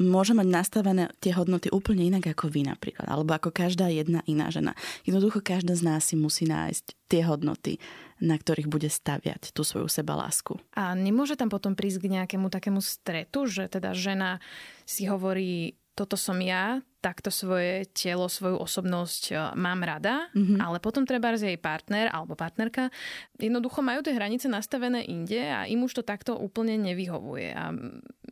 môže 0.02 0.34
mať 0.34 0.48
nastavené 0.50 1.14
tie 1.22 1.30
hodnoty 1.30 1.70
úplne 1.70 2.10
inak 2.10 2.34
ako 2.34 2.50
vy 2.50 2.66
napríklad, 2.66 3.06
alebo 3.06 3.38
ako 3.38 3.54
každá 3.54 3.86
jedna 3.86 4.18
iná 4.26 4.50
žena. 4.50 4.74
Jednoducho 5.06 5.38
každá 5.38 5.78
z 5.78 5.86
nás 5.86 6.10
si 6.10 6.18
musí 6.18 6.50
nájsť 6.50 7.06
tie 7.06 7.22
hodnoty, 7.22 7.78
na 8.22 8.38
ktorých 8.38 8.70
bude 8.70 8.86
staviať 8.86 9.50
tú 9.50 9.66
svoju 9.66 9.90
sebalásku. 9.90 10.62
A 10.78 10.94
nemôže 10.94 11.34
tam 11.34 11.50
potom 11.50 11.74
prísť 11.74 12.06
k 12.06 12.12
nejakému 12.22 12.46
takému 12.46 12.78
stretu, 12.78 13.50
že 13.50 13.66
teda 13.66 13.90
žena 13.98 14.38
si 14.86 15.10
hovorí, 15.10 15.74
toto 15.92 16.16
som 16.16 16.38
ja, 16.40 16.80
takto 17.02 17.28
svoje 17.28 17.84
telo, 17.92 18.30
svoju 18.30 18.56
osobnosť 18.62 19.22
e, 19.28 19.34
mám 19.58 19.82
rada, 19.84 20.30
mm-hmm. 20.32 20.56
ale 20.62 20.78
potom 20.78 21.02
treba 21.04 21.34
jej 21.34 21.58
partner 21.58 22.08
alebo 22.08 22.38
partnerka 22.38 22.88
jednoducho 23.36 23.82
majú 23.82 24.00
tie 24.06 24.14
hranice 24.14 24.46
nastavené 24.46 25.04
inde 25.04 25.42
a 25.42 25.66
im 25.66 25.82
už 25.82 26.00
to 26.00 26.02
takto 26.06 26.38
úplne 26.38 26.78
nevyhovuje. 26.78 27.50
A 27.52 27.74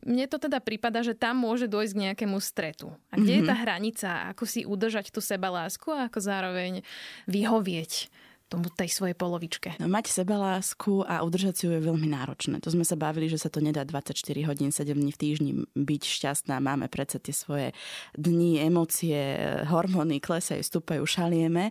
mne 0.06 0.24
to 0.30 0.38
teda 0.40 0.62
prípada, 0.62 1.02
že 1.04 1.18
tam 1.18 1.42
môže 1.42 1.66
dojsť 1.68 1.92
k 1.92 2.02
nejakému 2.08 2.38
stretu. 2.40 2.94
A 3.12 3.18
kde 3.20 3.42
mm-hmm. 3.42 3.44
je 3.44 3.50
tá 3.50 3.56
mhm. 3.58 3.62
hranica? 3.66 4.10
Ako 4.32 4.44
si 4.46 4.64
udržať 4.64 5.10
tú 5.12 5.20
sebalásku 5.20 5.90
a 5.92 6.08
ako 6.08 6.18
zároveň 6.22 6.86
vyhovieť 7.26 8.08
tomu 8.50 8.66
tej 8.74 8.90
svojej 8.90 9.14
polovičke. 9.14 9.78
No, 9.78 9.86
mať 9.86 10.10
sebalásku 10.10 11.06
a 11.06 11.22
udržať 11.22 11.54
si 11.54 11.62
ju 11.64 11.72
je 11.78 11.86
veľmi 11.86 12.10
náročné. 12.10 12.58
To 12.58 12.74
sme 12.74 12.82
sa 12.82 12.98
bavili, 12.98 13.30
že 13.30 13.38
sa 13.38 13.46
to 13.46 13.62
nedá 13.62 13.86
24 13.86 14.18
hodín, 14.50 14.74
7 14.74 14.90
dní 14.90 15.14
v 15.14 15.20
týždni 15.22 15.52
byť 15.78 16.02
šťastná. 16.02 16.58
Máme 16.58 16.90
predsa 16.90 17.22
tie 17.22 17.30
svoje 17.30 17.70
dni, 18.18 18.58
emócie, 18.66 19.38
hormóny 19.70 20.18
klesajú, 20.18 20.58
stúpajú, 20.66 21.06
šalieme. 21.06 21.70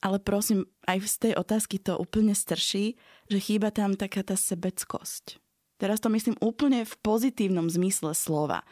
Ale 0.00 0.16
prosím, 0.16 0.64
aj 0.88 1.04
z 1.04 1.16
tej 1.28 1.32
otázky 1.36 1.76
to 1.76 2.00
úplne 2.00 2.32
strší, 2.32 2.96
že 3.28 3.38
chýba 3.38 3.68
tam 3.68 4.00
taká 4.00 4.24
tá 4.24 4.32
sebeckosť. 4.32 5.36
Teraz 5.76 6.00
to 6.00 6.08
myslím 6.08 6.40
úplne 6.40 6.88
v 6.88 6.94
pozitívnom 7.04 7.68
zmysle 7.68 8.16
slova. 8.16 8.64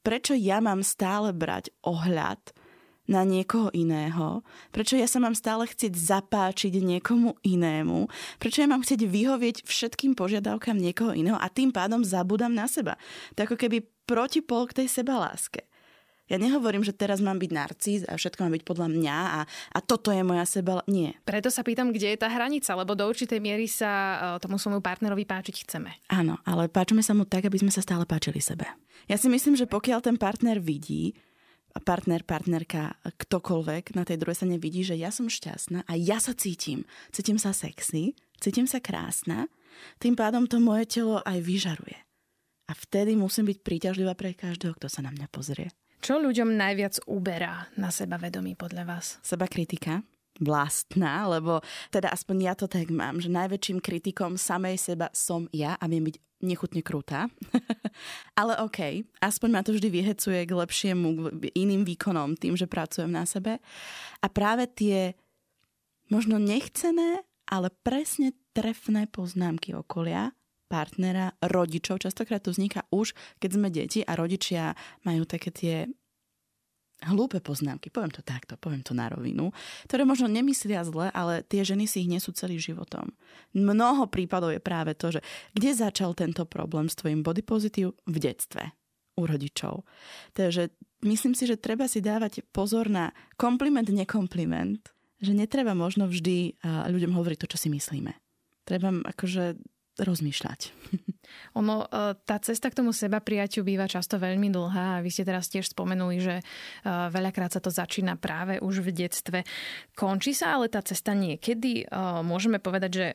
Prečo 0.00 0.32
ja 0.36 0.64
mám 0.64 0.80
stále 0.80 1.36
brať 1.36 1.72
ohľad 1.84 2.40
na 3.04 3.22
niekoho 3.24 3.68
iného? 3.76 4.40
Prečo 4.72 4.96
ja 4.96 5.04
sa 5.04 5.20
mám 5.20 5.36
stále 5.36 5.68
chcieť 5.68 5.92
zapáčiť 5.92 6.80
niekomu 6.80 7.36
inému? 7.44 8.08
Prečo 8.40 8.64
ja 8.64 8.68
mám 8.68 8.84
chcieť 8.84 9.04
vyhovieť 9.04 9.56
všetkým 9.64 10.16
požiadavkám 10.16 10.76
niekoho 10.76 11.12
iného 11.12 11.36
a 11.36 11.46
tým 11.52 11.70
pádom 11.72 12.00
zabudám 12.00 12.52
na 12.52 12.64
seba? 12.64 12.96
To 13.36 13.44
ako 13.44 13.60
keby 13.60 13.84
protipol 14.04 14.68
k 14.68 14.84
tej 14.84 14.88
sebaláske. 15.00 15.64
Ja 16.24 16.40
nehovorím, 16.40 16.80
že 16.80 16.96
teraz 16.96 17.20
mám 17.20 17.36
byť 17.36 17.50
narcis 17.52 18.00
a 18.08 18.16
všetko 18.16 18.48
má 18.48 18.50
byť 18.56 18.64
podľa 18.64 18.88
mňa 18.88 19.16
a, 19.16 19.40
a 19.44 19.78
toto 19.84 20.08
je 20.08 20.24
moja 20.24 20.48
seba. 20.48 20.80
Nie. 20.88 21.20
Preto 21.28 21.52
sa 21.52 21.60
pýtam, 21.60 21.92
kde 21.92 22.16
je 22.16 22.18
tá 22.24 22.32
hranica, 22.32 22.72
lebo 22.72 22.96
do 22.96 23.04
určitej 23.04 23.44
miery 23.44 23.68
sa 23.68 23.92
e, 23.92 24.16
tomu 24.40 24.56
svojmu 24.56 24.80
partnerovi 24.80 25.28
páčiť 25.28 25.68
chceme. 25.68 25.92
Áno, 26.08 26.40
ale 26.48 26.72
páčime 26.72 27.04
sa 27.04 27.12
mu 27.12 27.28
tak, 27.28 27.44
aby 27.44 27.60
sme 27.60 27.68
sa 27.68 27.84
stále 27.84 28.08
páčili 28.08 28.40
sebe. 28.40 28.64
Ja 29.04 29.20
si 29.20 29.28
myslím, 29.28 29.52
že 29.52 29.68
pokiaľ 29.68 30.00
ten 30.00 30.16
partner 30.16 30.64
vidí, 30.64 31.12
partner, 31.82 32.22
partnerka, 32.22 32.94
ktokoľvek 33.02 33.98
na 33.98 34.06
tej 34.06 34.22
druhej 34.22 34.38
strane 34.38 34.56
vidí, 34.62 34.86
že 34.86 34.94
ja 34.94 35.10
som 35.10 35.26
šťastná 35.26 35.88
a 35.88 35.92
ja 35.98 36.22
sa 36.22 36.36
cítim. 36.36 36.86
Cítim 37.10 37.40
sa 37.40 37.50
sexy, 37.50 38.14
cítim 38.38 38.70
sa 38.70 38.78
krásna, 38.78 39.50
tým 39.98 40.14
pádom 40.14 40.46
to 40.46 40.62
moje 40.62 40.86
telo 40.86 41.18
aj 41.26 41.42
vyžaruje. 41.42 41.98
A 42.70 42.72
vtedy 42.72 43.18
musím 43.18 43.50
byť 43.50 43.58
príťažlivá 43.60 44.14
pre 44.16 44.32
každého, 44.32 44.78
kto 44.78 44.86
sa 44.88 45.04
na 45.04 45.10
mňa 45.12 45.26
pozrie. 45.28 45.68
Čo 46.00 46.20
ľuďom 46.20 46.54
najviac 46.54 47.00
uberá 47.08 47.68
na 47.80 47.88
seba 47.88 48.20
vedomí 48.20 48.54
podľa 48.54 48.84
vás? 48.84 49.06
Seba 49.24 49.48
kritika 49.48 50.04
vlastná, 50.42 51.30
lebo 51.30 51.62
teda 51.94 52.10
aspoň 52.10 52.36
ja 52.42 52.54
to 52.58 52.66
tak 52.66 52.90
mám, 52.90 53.22
že 53.22 53.30
najväčším 53.30 53.78
kritikom 53.78 54.34
samej 54.34 54.78
seba 54.80 55.06
som 55.14 55.46
ja 55.54 55.78
a 55.78 55.84
viem 55.86 56.06
byť 56.06 56.16
nechutne 56.44 56.82
krúta. 56.84 57.30
Ale 58.40 58.58
OK, 58.60 59.06
aspoň 59.22 59.48
ma 59.50 59.62
to 59.64 59.72
vždy 59.72 59.88
vyhecuje 59.88 60.44
k 60.44 60.52
lepšiemu, 60.52 61.08
k 61.40 61.44
iným 61.56 61.86
výkonom 61.86 62.36
tým, 62.36 62.58
že 62.58 62.68
pracujem 62.68 63.08
na 63.08 63.24
sebe. 63.24 63.62
A 64.20 64.26
práve 64.28 64.68
tie 64.68 65.16
možno 66.12 66.36
nechcené, 66.36 67.24
ale 67.48 67.72
presne 67.84 68.36
trefné 68.52 69.08
poznámky 69.08 69.72
okolia, 69.72 70.32
partnera, 70.68 71.36
rodičov. 71.44 72.02
Častokrát 72.02 72.40
to 72.40 72.52
vzniká 72.52 72.84
už, 72.92 73.12
keď 73.40 73.50
sme 73.52 73.68
deti 73.68 74.00
a 74.04 74.16
rodičia 74.16 74.74
majú 75.04 75.28
také 75.28 75.50
tie 75.52 75.76
hlúpe 77.08 77.40
poznámky, 77.44 77.92
poviem 77.92 78.12
to 78.12 78.24
takto, 78.24 78.56
poviem 78.56 78.80
to 78.80 78.96
na 78.96 79.12
rovinu, 79.12 79.52
ktoré 79.84 80.08
možno 80.08 80.26
nemyslia 80.28 80.80
zle, 80.82 81.12
ale 81.12 81.44
tie 81.44 81.60
ženy 81.60 81.84
si 81.84 82.04
ich 82.04 82.10
nesú 82.10 82.32
celý 82.32 82.56
životom. 82.56 83.12
Mnoho 83.52 84.08
prípadov 84.08 84.52
je 84.56 84.60
práve 84.64 84.96
to, 84.96 85.12
že 85.12 85.20
kde 85.52 85.70
začal 85.76 86.16
tento 86.16 86.48
problém 86.48 86.88
s 86.88 86.96
tvojim 86.96 87.20
body 87.20 87.44
positive 87.44 87.92
v 88.08 88.16
detstve 88.16 88.72
u 89.14 89.22
rodičov. 89.28 89.86
Takže 90.34 90.74
myslím 91.06 91.38
si, 91.38 91.46
že 91.46 91.60
treba 91.60 91.86
si 91.86 92.02
dávať 92.02 92.42
pozor 92.50 92.90
na 92.90 93.14
kompliment, 93.38 93.86
nekompliment, 93.86 94.82
že 95.22 95.36
netreba 95.36 95.76
možno 95.76 96.10
vždy 96.10 96.58
ľuďom 96.64 97.12
hovoriť 97.14 97.38
to, 97.44 97.50
čo 97.54 97.58
si 97.60 97.68
myslíme. 97.70 98.10
Treba 98.64 98.90
akože 98.90 99.60
rozmýšľať. 99.98 100.60
Ono, 101.60 101.86
e, 101.86 101.86
tá 102.26 102.36
cesta 102.42 102.70
k 102.70 102.78
tomu 102.82 102.90
seba 102.90 103.22
prijaťu 103.22 103.62
býva 103.62 103.86
často 103.86 104.18
veľmi 104.18 104.50
dlhá 104.50 104.98
a 104.98 105.02
vy 105.02 105.10
ste 105.10 105.26
teraz 105.26 105.46
tiež 105.50 105.70
spomenuli, 105.70 106.16
že 106.18 106.36
e, 106.40 106.44
veľakrát 106.86 107.54
sa 107.54 107.60
to 107.62 107.70
začína 107.70 108.18
práve 108.18 108.58
už 108.58 108.82
v 108.82 108.90
detstve. 108.90 109.46
Končí 109.94 110.34
sa 110.34 110.58
ale 110.58 110.66
tá 110.66 110.82
cesta 110.82 111.14
niekedy? 111.14 111.86
E, 111.86 111.86
môžeme 112.26 112.58
povedať, 112.58 112.90
že 112.90 113.06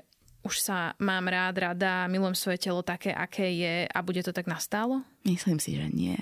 už 0.48 0.56
sa 0.64 0.96
mám 1.04 1.28
rád, 1.28 1.60
rada, 1.60 2.08
milujem 2.08 2.36
svoje 2.36 2.64
telo 2.64 2.80
také, 2.80 3.12
aké 3.12 3.52
je 3.52 3.76
a 3.92 4.00
bude 4.00 4.24
to 4.24 4.32
tak 4.32 4.48
nastálo? 4.48 5.04
Myslím 5.28 5.60
si, 5.60 5.76
že 5.76 5.92
nie. 5.92 6.16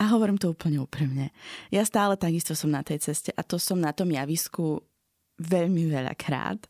A 0.00 0.08
hovorím 0.14 0.40
to 0.40 0.54
úplne 0.54 0.80
úprimne. 0.80 1.34
Ja 1.68 1.84
stále 1.84 2.16
takisto 2.16 2.56
som 2.56 2.72
na 2.72 2.80
tej 2.80 3.02
ceste 3.02 3.34
a 3.34 3.42
to 3.44 3.60
som 3.60 3.76
na 3.76 3.92
tom 3.92 4.08
javisku 4.08 4.80
veľmi 5.42 5.90
veľakrát. 5.90 6.64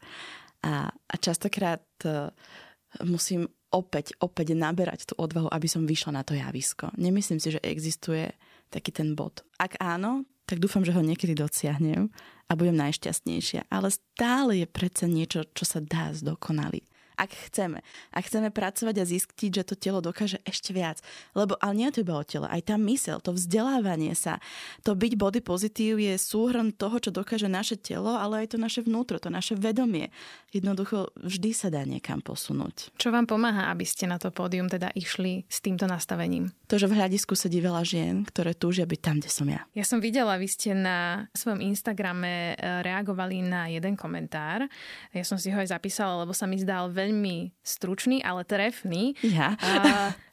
A, 0.67 0.91
a 0.91 1.15
častokrát 1.21 1.85
uh, 2.03 2.33
musím 3.05 3.51
opäť, 3.75 4.17
opäť 4.23 4.57
naberať 4.57 5.13
tú 5.13 5.15
odvahu, 5.19 5.51
aby 5.53 5.69
som 5.69 5.85
vyšla 5.85 6.21
na 6.21 6.23
to 6.23 6.33
javisko. 6.33 6.95
Nemyslím 6.97 7.43
si, 7.43 7.53
že 7.53 7.61
existuje 7.61 8.33
taký 8.73 8.95
ten 8.95 9.13
bod. 9.13 9.45
Ak 9.61 9.77
áno, 9.83 10.25
tak 10.47 10.63
dúfam, 10.63 10.87
že 10.87 10.95
ho 10.95 11.03
niekedy 11.03 11.35
dosiahnem 11.35 12.09
a 12.47 12.53
budem 12.55 12.79
najšťastnejšia. 12.79 13.67
Ale 13.69 13.91
stále 13.91 14.63
je 14.63 14.67
predsa 14.71 15.11
niečo, 15.11 15.43
čo 15.53 15.67
sa 15.67 15.83
dá 15.83 16.15
zdokonaliť 16.15 16.96
ak 17.17 17.51
chceme. 17.51 17.81
Ak 18.13 18.29
chceme 18.29 18.53
pracovať 18.53 18.95
a 19.01 19.05
zistiť, 19.09 19.51
že 19.51 19.67
to 19.67 19.75
telo 19.75 20.01
dokáže 20.05 20.41
ešte 20.45 20.77
viac. 20.77 21.01
Lebo 21.33 21.57
ale 21.59 21.73
nie 21.77 21.87
je 21.89 22.01
to 22.01 22.03
iba 22.05 22.15
o 22.17 22.25
tele, 22.25 22.47
aj 22.49 22.73
tá 22.73 22.77
mysel, 22.77 23.19
to 23.21 23.33
vzdelávanie 23.33 24.13
sa, 24.13 24.41
to 24.85 24.93
byť 24.93 25.13
body 25.17 25.41
pozitív 25.41 26.01
je 26.01 26.17
súhrn 26.19 26.73
toho, 26.75 26.97
čo 27.01 27.11
dokáže 27.13 27.49
naše 27.49 27.79
telo, 27.79 28.17
ale 28.17 28.45
aj 28.45 28.57
to 28.57 28.59
naše 28.61 28.83
vnútro, 28.83 29.17
to 29.17 29.31
naše 29.31 29.55
vedomie. 29.55 30.11
Jednoducho 30.51 31.15
vždy 31.21 31.51
sa 31.53 31.69
dá 31.71 31.87
niekam 31.87 32.19
posunúť. 32.19 32.97
Čo 32.97 33.13
vám 33.13 33.31
pomáha, 33.31 33.71
aby 33.71 33.87
ste 33.87 34.11
na 34.11 34.19
to 34.19 34.35
pódium 34.35 34.67
teda 34.67 34.91
išli 34.97 35.47
s 35.47 35.63
týmto 35.63 35.87
nastavením? 35.87 36.51
To, 36.67 36.81
že 36.83 36.91
v 36.91 36.99
hľadisku 36.99 37.39
sedí 37.39 37.63
veľa 37.63 37.87
žien, 37.87 38.27
ktoré 38.27 38.51
túžia 38.51 38.83
byť 38.83 39.01
tam, 39.01 39.23
kde 39.23 39.31
som 39.31 39.47
ja. 39.47 39.63
Ja 39.71 39.87
som 39.87 40.03
videla, 40.03 40.35
vy 40.35 40.51
ste 40.51 40.75
na 40.75 41.31
svojom 41.31 41.63
Instagrame 41.63 42.59
e, 42.59 42.83
reagovali 42.83 43.39
na 43.47 43.71
jeden 43.71 43.95
komentár. 43.95 44.67
Ja 45.15 45.23
som 45.23 45.39
si 45.39 45.55
ho 45.55 45.59
aj 45.63 45.71
zapísala, 45.71 46.27
lebo 46.27 46.35
sa 46.35 46.51
mi 46.51 46.59
zdal 46.59 46.91
veľmi 46.91 47.06
veľmi 47.07 47.55
stručný, 47.63 48.19
ale 48.27 48.43
trefný. 48.43 49.15
Ja. 49.23 49.55
A 49.63 49.71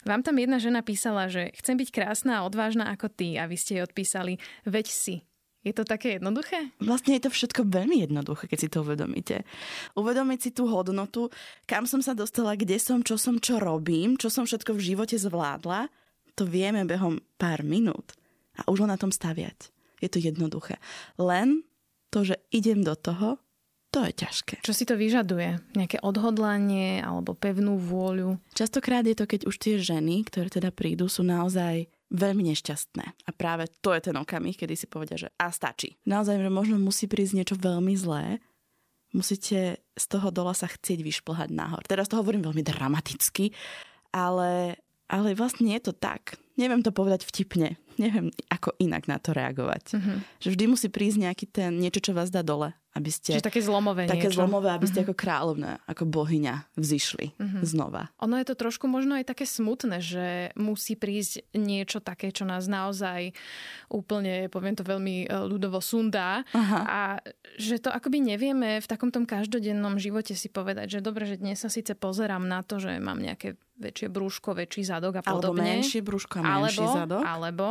vám 0.09 0.25
tam 0.25 0.41
jedna 0.41 0.57
žena 0.57 0.81
písala, 0.81 1.29
že 1.29 1.53
chcem 1.61 1.77
byť 1.77 1.89
krásna 1.93 2.41
a 2.41 2.45
odvážna 2.49 2.89
ako 2.89 3.13
ty 3.13 3.37
a 3.37 3.45
vy 3.45 3.55
ste 3.55 3.77
jej 3.77 3.85
odpísali, 3.85 4.41
veď 4.65 4.87
si. 4.89 5.15
Je 5.63 5.71
to 5.71 5.87
také 5.87 6.19
jednoduché? 6.19 6.75
Vlastne 6.83 7.15
je 7.15 7.23
to 7.23 7.31
všetko 7.31 7.63
veľmi 7.71 8.03
jednoduché, 8.03 8.51
keď 8.51 8.59
si 8.59 8.67
to 8.67 8.83
uvedomíte. 8.83 9.47
Uvedomiť 9.95 10.39
si 10.43 10.49
tú 10.51 10.67
hodnotu, 10.67 11.31
kam 11.63 11.87
som 11.87 12.03
sa 12.03 12.11
dostala, 12.11 12.59
kde 12.59 12.75
som, 12.75 12.99
čo 12.99 13.15
som, 13.15 13.39
čo 13.39 13.63
robím, 13.63 14.19
čo 14.19 14.27
som 14.27 14.43
všetko 14.43 14.75
v 14.75 14.85
živote 14.91 15.15
zvládla, 15.15 15.87
to 16.35 16.43
vieme 16.43 16.83
behom 16.83 17.23
pár 17.39 17.63
minút. 17.63 18.11
A 18.59 18.67
už 18.67 18.83
len 18.83 18.91
na 18.91 18.99
tom 18.99 19.15
staviať. 19.15 19.71
Je 20.03 20.11
to 20.11 20.19
jednoduché. 20.19 20.83
Len 21.15 21.63
to, 22.11 22.27
že 22.27 22.43
idem 22.51 22.83
do 22.83 22.99
toho, 22.99 23.39
to 23.93 24.01
je 24.09 24.13
ťažké. 24.25 24.55
Čo 24.65 24.73
si 24.73 24.89
to 24.89 24.97
vyžaduje? 24.97 25.77
Nejaké 25.77 26.01
odhodlanie 26.01 27.05
alebo 27.05 27.37
pevnú 27.37 27.77
vôľu? 27.77 28.41
Častokrát 28.57 29.05
je 29.05 29.13
to, 29.13 29.29
keď 29.29 29.45
už 29.45 29.55
tie 29.61 29.77
ženy, 29.77 30.25
ktoré 30.25 30.49
teda 30.49 30.73
prídu, 30.73 31.05
sú 31.05 31.21
naozaj 31.21 31.85
veľmi 32.09 32.41
nešťastné. 32.49 33.05
A 33.05 33.29
práve 33.33 33.69
to 33.85 33.93
je 33.93 34.09
ten 34.09 34.15
okamih, 34.17 34.57
kedy 34.57 34.73
si 34.73 34.89
povedia, 34.89 35.17
že 35.17 35.29
a 35.37 35.53
stačí. 35.53 36.01
Naozaj, 36.09 36.41
že 36.41 36.49
možno 36.49 36.81
musí 36.81 37.05
prísť 37.05 37.37
niečo 37.37 37.55
veľmi 37.57 37.93
zlé, 37.93 38.41
musíte 39.13 39.77
z 39.77 40.05
toho 40.09 40.33
dola 40.33 40.57
sa 40.57 40.65
chcieť 40.65 41.05
vyšplhať 41.05 41.53
nahor. 41.53 41.85
Teraz 41.85 42.09
to 42.09 42.17
hovorím 42.17 42.45
veľmi 42.49 42.65
dramaticky, 42.65 43.53
ale, 44.09 44.81
ale 45.05 45.37
vlastne 45.37 45.69
je 45.77 45.81
to 45.89 45.93
tak. 45.93 46.37
Neviem 46.57 46.85
to 46.85 46.93
povedať 46.93 47.25
vtipne. 47.25 47.77
Neviem, 48.01 48.33
ako 48.49 48.73
inak 48.81 49.05
na 49.05 49.17
to 49.17 49.33
reagovať. 49.33 49.97
Mm-hmm. 49.97 50.17
Že 50.41 50.47
vždy 50.53 50.65
musí 50.69 50.87
prísť 50.89 51.17
nejaký 51.29 51.45
ten 51.49 51.71
niečo, 51.77 51.99
čo 51.99 52.11
vás 52.13 52.33
dá 52.33 52.41
dole 52.41 52.73
aby 52.93 53.09
ste... 53.09 53.33
Čiže 53.33 53.49
také 53.49 53.61
zlomové 53.61 54.05
Také 54.05 54.29
niečo. 54.29 54.37
zlomové, 54.37 54.69
aby 54.69 54.85
ste 54.85 55.01
uh-huh. 55.01 55.13
ako 55.13 55.17
kráľovná, 55.17 55.81
ako 55.89 56.05
bohyňa 56.05 56.77
vzýšli 56.77 57.33
uh-huh. 57.33 57.61
znova. 57.65 58.13
Ono 58.21 58.37
je 58.37 58.45
to 58.45 58.55
trošku 58.55 58.85
možno 58.85 59.17
aj 59.17 59.33
také 59.33 59.49
smutné, 59.49 59.97
že 59.97 60.53
musí 60.53 60.93
prísť 60.93 61.41
niečo 61.57 62.05
také, 62.05 62.29
čo 62.29 62.45
nás 62.45 62.69
naozaj 62.69 63.33
úplne, 63.89 64.45
poviem 64.53 64.77
to 64.77 64.85
veľmi 64.85 65.25
e, 65.25 65.27
ľudovo 65.49 65.81
sundá 65.81 66.45
uh-huh. 66.53 66.81
a 66.85 67.01
že 67.57 67.81
to 67.81 67.89
akoby 67.89 68.21
nevieme 68.21 68.77
v 68.77 68.87
takom 68.89 69.09
tom 69.09 69.25
každodennom 69.25 69.97
živote 69.97 70.37
si 70.37 70.53
povedať, 70.53 71.01
že 71.01 71.05
dobre, 71.05 71.25
že 71.25 71.41
dnes 71.41 71.57
sa 71.57 71.73
síce 71.73 71.97
pozerám 71.97 72.45
na 72.45 72.61
to, 72.61 72.77
že 72.77 73.01
mám 73.01 73.17
nejaké 73.17 73.57
väčšie 73.83 74.07
brúško, 74.07 74.55
väčší 74.55 74.87
zadok 74.87 75.19
a 75.19 75.21
podobne. 75.21 75.59
Alebo 75.59 75.79
menšie 75.83 75.99
brúško 75.99 76.39
a 76.39 76.63
menší 76.63 76.79
alebo, 76.79 76.95
zadok. 76.95 77.23
Alebo 77.27 77.67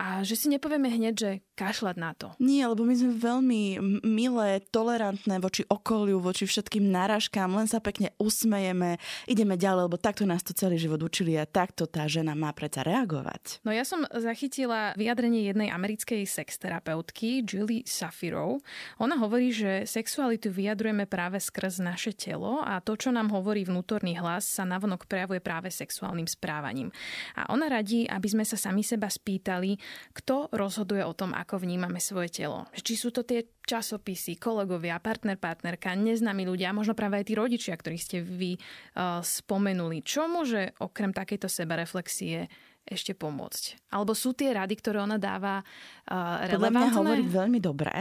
a 0.00 0.24
že 0.24 0.32
si 0.32 0.48
nepovieme 0.48 0.88
hneď, 0.88 1.14
že 1.14 1.30
kašľať 1.60 1.96
na 2.00 2.16
to. 2.16 2.32
Nie, 2.40 2.64
lebo 2.64 2.88
my 2.88 2.96
sme 2.96 3.20
veľmi 3.20 3.62
milé, 4.00 4.64
tolerantné 4.72 5.36
voči 5.44 5.68
okoliu, 5.68 6.16
voči 6.16 6.48
všetkým 6.48 6.88
náražkám, 6.88 7.52
len 7.52 7.68
sa 7.68 7.84
pekne 7.84 8.16
usmejeme, 8.16 8.96
ideme 9.28 9.60
ďalej, 9.60 9.92
lebo 9.92 10.00
takto 10.00 10.24
nás 10.24 10.40
to 10.40 10.56
celý 10.56 10.80
život 10.80 11.04
učili 11.04 11.36
a 11.36 11.44
takto 11.44 11.84
tá 11.84 12.08
žena 12.08 12.32
má 12.32 12.48
predsa 12.56 12.80
reagovať. 12.80 13.60
No 13.60 13.76
ja 13.76 13.84
som 13.84 14.08
zachytila 14.08 14.96
vyjadrenie 14.96 15.44
jednej 15.44 15.68
americkej 15.68 16.24
sexterapeutky, 16.24 17.44
Julie 17.44 17.84
Safirov. 17.84 18.64
Ona 19.04 19.20
hovorí, 19.20 19.52
že 19.52 19.84
sexualitu 19.84 20.48
vyjadrujeme 20.48 21.04
práve 21.04 21.36
skrz 21.36 21.84
naše 21.84 22.16
telo 22.16 22.64
a 22.64 22.80
to, 22.80 22.96
čo 22.96 23.12
nám 23.12 23.28
hovorí 23.36 23.68
vnútorný 23.68 24.16
hlas, 24.16 24.48
sa 24.48 24.64
navonok 24.64 25.04
prejavuje 25.04 25.44
práve 25.44 25.68
sexuálnym 25.68 26.24
správaním. 26.24 26.88
A 27.36 27.52
ona 27.52 27.68
radí, 27.68 28.08
aby 28.08 28.28
sme 28.32 28.48
sa 28.48 28.56
sami 28.56 28.80
seba 28.80 29.12
spýtali, 29.12 29.89
kto 30.12 30.50
rozhoduje 30.50 31.02
o 31.04 31.14
tom, 31.16 31.36
ako 31.36 31.62
vnímame 31.62 32.02
svoje 32.02 32.42
telo. 32.42 32.66
Či 32.74 32.94
sú 32.96 33.08
to 33.10 33.22
tie 33.22 33.46
časopisy, 33.64 34.38
kolegovia, 34.40 34.98
partner, 34.98 35.38
partnerka, 35.38 35.94
neznámi 35.94 36.46
ľudia, 36.46 36.74
možno 36.74 36.98
práve 36.98 37.22
aj 37.22 37.26
tí 37.30 37.34
rodičia, 37.38 37.74
ktorých 37.78 38.04
ste 38.04 38.18
vy 38.22 38.56
uh, 38.56 39.20
spomenuli. 39.22 40.02
Čo 40.02 40.26
môže 40.26 40.74
okrem 40.82 41.14
takejto 41.14 41.46
sebareflexie 41.46 42.50
ešte 42.86 43.12
pomôcť? 43.12 43.92
Alebo 43.92 44.16
sú 44.16 44.32
tie 44.32 44.56
rady, 44.56 44.74
ktoré 44.78 45.04
ona 45.04 45.20
dáva 45.20 45.60
uh, 45.60 46.46
relevantné? 46.48 46.56
Podľa 46.56 46.72
mňa 46.72 46.88
hovorí 46.96 47.24
veľmi 47.28 47.58
dobre 47.60 47.94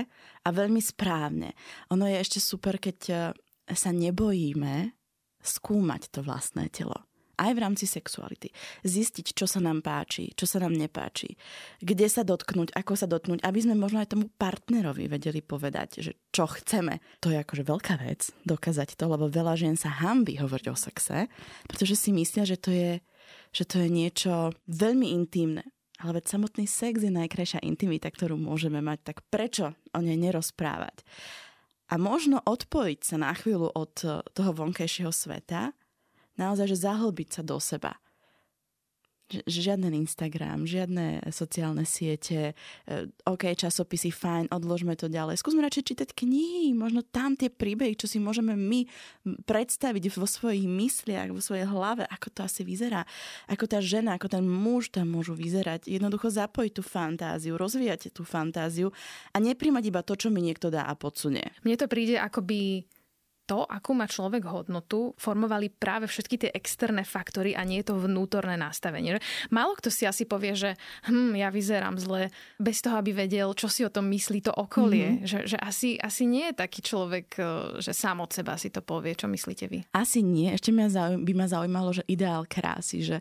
a 0.46 0.50
veľmi 0.50 0.82
správne. 0.82 1.54
Ono 1.94 2.08
je 2.08 2.18
ešte 2.18 2.40
super, 2.42 2.80
keď 2.80 2.98
uh, 3.12 3.20
sa 3.70 3.92
nebojíme 3.94 4.96
skúmať 5.40 6.12
to 6.12 6.20
vlastné 6.26 6.68
telo 6.72 7.09
aj 7.40 7.52
v 7.56 7.64
rámci 7.64 7.86
sexuality. 7.88 8.52
Zistiť, 8.84 9.32
čo 9.32 9.48
sa 9.48 9.64
nám 9.64 9.80
páči, 9.80 10.36
čo 10.36 10.44
sa 10.44 10.60
nám 10.60 10.76
nepáči, 10.76 11.40
kde 11.80 12.12
sa 12.12 12.28
dotknúť, 12.28 12.76
ako 12.76 12.94
sa 13.00 13.08
dotknúť, 13.08 13.40
aby 13.48 13.60
sme 13.64 13.80
možno 13.80 14.04
aj 14.04 14.12
tomu 14.12 14.28
partnerovi 14.36 15.08
vedeli 15.08 15.40
povedať, 15.40 16.04
že 16.04 16.12
čo 16.36 16.52
chceme. 16.52 17.00
To 17.24 17.32
je 17.32 17.40
akože 17.40 17.64
veľká 17.64 17.96
vec, 18.04 18.36
dokázať 18.44 19.00
to, 19.00 19.08
lebo 19.08 19.32
veľa 19.32 19.56
žien 19.56 19.80
sa 19.80 19.90
hambí 19.90 20.36
hovoriť 20.36 20.68
o 20.68 20.76
sexe, 20.76 21.32
pretože 21.72 21.96
si 21.96 22.12
myslia, 22.12 22.44
že 22.44 22.60
to 22.60 22.76
je, 22.76 23.00
že 23.56 23.64
to 23.64 23.80
je 23.80 23.88
niečo 23.88 24.52
veľmi 24.68 25.16
intimné. 25.16 25.64
Ale 26.00 26.20
veď 26.20 26.32
samotný 26.32 26.64
sex 26.64 27.04
je 27.04 27.12
najkrajšia 27.12 27.60
intimita, 27.60 28.08
ktorú 28.08 28.40
môžeme 28.40 28.80
mať, 28.80 29.00
tak 29.04 29.18
prečo 29.28 29.76
o 29.92 30.00
nej 30.00 30.16
nerozprávať? 30.16 31.04
A 31.90 31.98
možno 31.98 32.40
odpojiť 32.40 33.00
sa 33.02 33.18
na 33.20 33.34
chvíľu 33.36 33.74
od 33.74 33.94
toho 34.32 34.52
vonkajšieho 34.54 35.10
sveta 35.12 35.74
naozaj, 36.40 36.72
že 36.72 36.88
zahlbiť 36.88 37.30
sa 37.36 37.42
do 37.44 37.60
seba. 37.60 38.00
Žiaden 39.30 39.94
Instagram, 39.94 40.66
žiadne 40.66 41.22
sociálne 41.30 41.86
siete, 41.86 42.58
e, 42.90 43.06
OK, 43.30 43.54
časopisy, 43.54 44.10
fajn, 44.10 44.50
odložme 44.50 44.98
to 44.98 45.06
ďalej. 45.06 45.38
Skúsme 45.38 45.62
radšej 45.62 45.94
čítať 45.94 46.10
knihy, 46.18 46.74
možno 46.74 47.06
tam 47.06 47.38
tie 47.38 47.54
príbehy, 47.54 47.94
čo 47.94 48.10
si 48.10 48.18
môžeme 48.18 48.58
my 48.58 48.90
predstaviť 49.46 50.18
vo 50.18 50.26
svojich 50.26 50.66
mysliach, 50.66 51.30
vo 51.30 51.46
svojej 51.46 51.70
hlave, 51.70 52.10
ako 52.10 52.28
to 52.34 52.40
asi 52.42 52.66
vyzerá, 52.66 53.06
ako 53.46 53.70
tá 53.70 53.78
žena, 53.78 54.18
ako 54.18 54.34
ten 54.34 54.42
muž 54.42 54.90
tam 54.90 55.14
môžu 55.14 55.38
vyzerať. 55.38 55.86
Jednoducho 55.86 56.34
zapojiť 56.34 56.74
tú 56.74 56.82
fantáziu, 56.82 57.54
rozvíjať 57.54 58.10
tú 58.10 58.26
fantáziu 58.26 58.90
a 59.30 59.38
nepríjmať 59.38 59.94
iba 59.94 60.02
to, 60.02 60.18
čo 60.18 60.34
mi 60.34 60.42
niekto 60.42 60.74
dá 60.74 60.90
a 60.90 60.98
podsunie. 60.98 61.54
Mne 61.62 61.78
to 61.78 61.86
príde 61.86 62.18
akoby 62.18 62.90
to, 63.50 63.66
akú 63.66 63.98
má 63.98 64.06
človek 64.06 64.46
hodnotu, 64.46 65.18
formovali 65.18 65.74
práve 65.74 66.06
všetky 66.06 66.46
tie 66.46 66.52
externé 66.54 67.02
faktory 67.02 67.58
a 67.58 67.66
nie 67.66 67.82
je 67.82 67.90
to 67.90 67.98
vnútorné 67.98 68.54
nastavenie. 68.54 69.18
Málo 69.50 69.74
kto 69.74 69.90
si 69.90 70.06
asi 70.06 70.30
povie, 70.30 70.54
že 70.54 70.78
hm, 71.10 71.34
ja 71.34 71.50
vyzerám 71.50 71.98
zle, 71.98 72.30
bez 72.62 72.86
toho, 72.86 73.02
aby 73.02 73.26
vedel, 73.26 73.50
čo 73.58 73.66
si 73.66 73.82
o 73.82 73.90
tom 73.90 74.06
myslí 74.14 74.46
to 74.46 74.54
okolie. 74.54 75.18
Mm-hmm. 75.18 75.26
Že, 75.26 75.40
že 75.50 75.58
asi, 75.58 75.98
asi 75.98 76.30
nie 76.30 76.54
je 76.54 76.62
taký 76.62 76.86
človek, 76.86 77.28
e, 77.42 77.44
že 77.82 77.90
sám 77.90 78.22
od 78.22 78.30
seba 78.30 78.54
si 78.54 78.70
to 78.70 78.86
povie. 78.86 79.18
Čo 79.18 79.26
myslíte 79.26 79.66
vy? 79.66 79.82
Asi 79.98 80.22
nie. 80.22 80.54
Ešte 80.54 80.70
mňa 80.70 80.88
zaujím, 80.94 81.22
by 81.26 81.34
ma 81.34 81.48
zaujímalo, 81.50 81.90
že 81.90 82.06
ideál 82.06 82.46
krásy, 82.46 83.02
že 83.02 83.18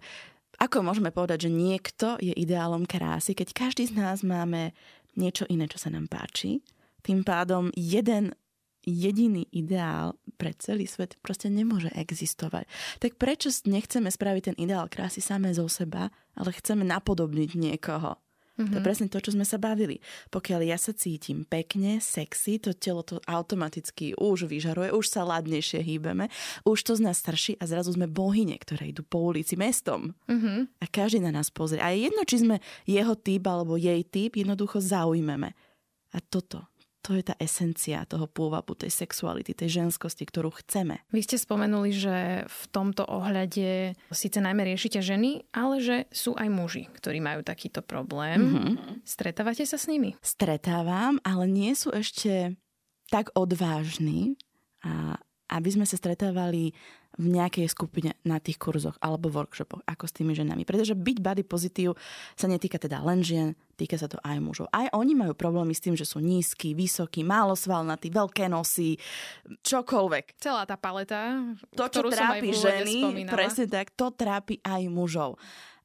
ako 0.59 0.83
môžeme 0.83 1.14
povedať, 1.14 1.49
že 1.49 1.51
niekto 1.55 2.19
je 2.19 2.35
ideálom 2.35 2.83
krásy, 2.83 3.33
keď 3.33 3.55
každý 3.55 3.88
z 3.88 3.95
nás 3.95 4.27
máme 4.27 4.75
niečo 5.14 5.47
iné, 5.47 5.71
čo 5.71 5.79
sa 5.79 5.88
nám 5.88 6.11
páči. 6.11 6.61
Tým 7.07 7.23
pádom 7.23 7.71
jeden 7.79 8.35
jediný 8.88 9.44
ideál 9.53 10.16
pre 10.40 10.57
celý 10.57 10.88
svet 10.88 11.20
proste 11.20 11.53
nemôže 11.53 11.92
existovať. 11.92 12.64
Tak 12.98 13.20
prečo 13.20 13.53
nechceme 13.68 14.09
spraviť 14.09 14.42
ten 14.53 14.57
ideál 14.57 14.88
krásy 14.88 15.20
samé 15.20 15.53
zo 15.53 15.68
seba, 15.68 16.09
ale 16.33 16.51
chceme 16.57 16.87
napodobniť 16.88 17.51
niekoho? 17.59 18.16
Mm-hmm. 18.59 18.74
To 18.74 18.77
je 18.77 18.83
mhm. 18.83 18.88
presne 18.90 19.07
to, 19.07 19.22
čo 19.22 19.31
sme 19.38 19.46
sa 19.46 19.55
bavili. 19.55 20.03
Pokiaľ 20.35 20.61
ja 20.66 20.74
sa 20.74 20.90
cítim 20.90 21.46
pekne, 21.46 22.03
sexy, 22.03 22.59
to 22.59 22.74
telo 22.74 23.07
to 23.07 23.22
automaticky 23.31 24.18
už 24.18 24.51
vyžaruje, 24.51 24.90
už 24.90 25.07
sa 25.07 25.22
ladnejšie 25.22 25.79
hýbeme, 25.79 26.27
už 26.66 26.79
to 26.83 26.98
z 26.98 27.07
nás 27.07 27.22
starší 27.22 27.55
a 27.62 27.70
zrazu 27.70 27.94
sme 27.94 28.11
bohyne, 28.11 28.59
ktoré 28.59 28.90
idú 28.90 29.07
po 29.07 29.22
ulici 29.31 29.55
mestom. 29.55 30.11
Mm-hmm. 30.27 30.83
A 30.83 30.85
každý 30.90 31.22
na 31.22 31.31
nás 31.31 31.55
pozrie. 31.55 31.79
A 31.79 31.94
je 31.94 32.11
jedno, 32.11 32.27
či 32.27 32.42
sme 32.42 32.59
jeho 32.83 33.14
typ 33.14 33.46
alebo 33.46 33.79
jej 33.79 34.03
typ, 34.03 34.35
jednoducho 34.35 34.83
zaujmeme. 34.83 35.55
A 36.11 36.18
toto, 36.18 36.66
to 37.02 37.14
je 37.14 37.22
tá 37.22 37.34
esencia 37.38 38.02
toho 38.04 38.26
pôvabu, 38.26 38.74
tej 38.74 38.90
sexuality, 38.90 39.54
tej 39.54 39.82
ženskosti, 39.82 40.26
ktorú 40.26 40.50
chceme. 40.61 41.00
Vy 41.14 41.24
ste 41.24 41.38
spomenuli, 41.38 41.90
že 41.94 42.44
v 42.44 42.62
tomto 42.74 43.06
ohľade 43.06 43.94
síce 44.11 44.38
najmä 44.42 44.66
riešite 44.74 44.98
ženy, 45.00 45.46
ale 45.54 45.78
že 45.78 45.96
sú 46.11 46.34
aj 46.34 46.48
muži, 46.50 46.84
ktorí 46.90 47.22
majú 47.22 47.46
takýto 47.46 47.80
problém. 47.80 48.40
Mm-hmm. 48.42 49.06
Stretávate 49.06 49.64
sa 49.64 49.78
s 49.78 49.87
nimi? 49.87 50.18
Stretávam, 50.20 51.22
ale 51.22 51.44
nie 51.46 51.72
sú 51.72 51.94
ešte 51.94 52.58
tak 53.08 53.32
odvážni, 53.32 54.37
a 54.84 55.16
aby 55.48 55.68
sme 55.72 55.88
sa 55.88 55.96
stretávali 55.96 56.76
v 57.18 57.26
nejakej 57.35 57.66
skupine 57.66 58.14
na 58.22 58.38
tých 58.38 58.62
kurzoch 58.62 58.94
alebo 59.02 59.26
workshopoch, 59.26 59.83
ako 59.85 60.04
s 60.07 60.14
tými 60.14 60.38
ženami. 60.38 60.62
Pretože 60.62 60.94
byť 60.94 61.18
body 61.18 61.42
pozitív 61.42 61.98
sa 62.38 62.46
netýka 62.46 62.78
teda 62.78 63.02
len 63.02 63.26
žien, 63.26 63.59
týka 63.74 63.98
sa 63.98 64.07
to 64.07 64.22
aj 64.22 64.38
mužov. 64.38 64.70
Aj 64.70 64.87
oni 64.94 65.18
majú 65.18 65.35
problémy 65.35 65.74
s 65.74 65.83
tým, 65.83 65.98
že 65.98 66.07
sú 66.07 66.22
nízky, 66.22 66.78
vysokí, 66.78 67.26
málo 67.26 67.59
svalnatí, 67.59 68.14
veľké 68.14 68.46
nosy, 68.46 68.94
čokoľvek. 69.66 70.38
Celá 70.38 70.62
tá 70.62 70.78
paleta, 70.78 71.42
to, 71.74 71.85
čo 71.90 72.07
trápi 72.07 72.54
ženy, 72.54 73.26
presne 73.26 73.66
tak, 73.66 73.90
to 73.98 74.14
trápi 74.14 74.62
aj 74.62 74.87
mužov. 74.87 75.35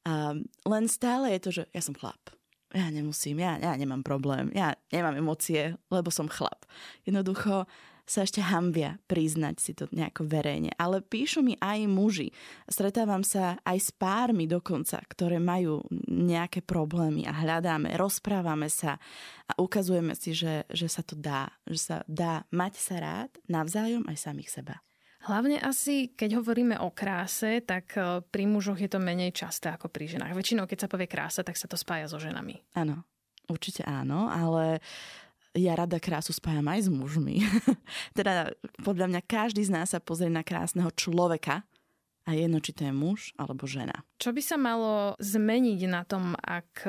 Um, 0.06 0.46
len 0.68 0.84
stále 0.86 1.34
je 1.34 1.40
to, 1.42 1.50
že 1.50 1.62
ja 1.74 1.82
som 1.82 1.96
chlap 1.98 2.20
ja 2.74 2.90
nemusím, 2.90 3.38
ja, 3.38 3.54
ja 3.62 3.72
nemám 3.78 4.02
problém, 4.02 4.50
ja 4.50 4.74
nemám 4.90 5.14
emócie, 5.14 5.78
lebo 5.94 6.10
som 6.10 6.26
chlap. 6.26 6.66
Jednoducho 7.06 7.70
sa 8.04 8.24
ešte 8.24 8.44
hambia 8.44 9.00
priznať 9.08 9.56
si 9.60 9.72
to 9.72 9.88
nejako 9.88 10.28
verejne. 10.28 10.72
Ale 10.76 11.00
píšu 11.00 11.40
mi 11.40 11.56
aj 11.56 11.88
muži. 11.88 12.28
Stretávam 12.68 13.24
sa 13.24 13.56
aj 13.64 13.78
s 13.80 13.90
pármi 13.92 14.44
dokonca, 14.44 15.00
ktoré 15.08 15.40
majú 15.40 15.80
nejaké 16.08 16.60
problémy 16.60 17.24
a 17.24 17.32
hľadáme, 17.32 17.96
rozprávame 17.96 18.68
sa 18.68 19.00
a 19.48 19.52
ukazujeme 19.56 20.12
si, 20.12 20.36
že, 20.36 20.68
že 20.68 20.88
sa 20.88 21.00
to 21.00 21.16
dá. 21.16 21.48
Že 21.64 21.80
sa 21.80 21.96
dá 22.04 22.44
mať 22.52 22.74
sa 22.76 22.96
rád 23.00 23.30
navzájom 23.48 24.04
aj 24.08 24.16
samých 24.20 24.52
seba. 24.52 24.84
Hlavne 25.24 25.56
asi, 25.56 26.12
keď 26.12 26.44
hovoríme 26.44 26.76
o 26.84 26.92
kráse, 26.92 27.64
tak 27.64 27.96
e, 27.96 28.20
pri 28.28 28.44
mužoch 28.44 28.76
je 28.76 28.92
to 28.92 29.00
menej 29.00 29.32
časté 29.32 29.72
ako 29.72 29.88
pri 29.88 30.04
ženách. 30.04 30.36
Väčšinou, 30.36 30.68
keď 30.68 30.84
sa 30.84 30.90
povie 30.92 31.08
krása, 31.08 31.40
tak 31.40 31.56
sa 31.56 31.64
to 31.64 31.80
spája 31.80 32.12
so 32.12 32.20
ženami. 32.20 32.60
Áno, 32.76 33.08
určite 33.48 33.88
áno, 33.88 34.28
ale 34.28 34.84
ja 35.54 35.72
rada 35.78 36.02
krásu 36.02 36.34
spájam 36.34 36.66
aj 36.66 36.86
s 36.86 36.88
mužmi. 36.90 37.46
teda 38.18 38.54
podľa 38.82 39.06
mňa 39.10 39.20
každý 39.24 39.62
z 39.62 39.70
nás 39.70 39.94
sa 39.94 40.02
pozrie 40.02 40.30
na 40.30 40.42
krásneho 40.42 40.90
človeka 40.94 41.62
a 42.26 42.30
jedno, 42.34 42.58
či 42.58 42.74
to 42.74 42.88
je 42.88 42.92
muž 42.92 43.30
alebo 43.38 43.64
žena. 43.70 44.02
Čo 44.18 44.34
by 44.34 44.42
sa 44.42 44.56
malo 44.58 45.14
zmeniť 45.22 45.80
na 45.86 46.02
tom, 46.02 46.34
ak 46.34 46.86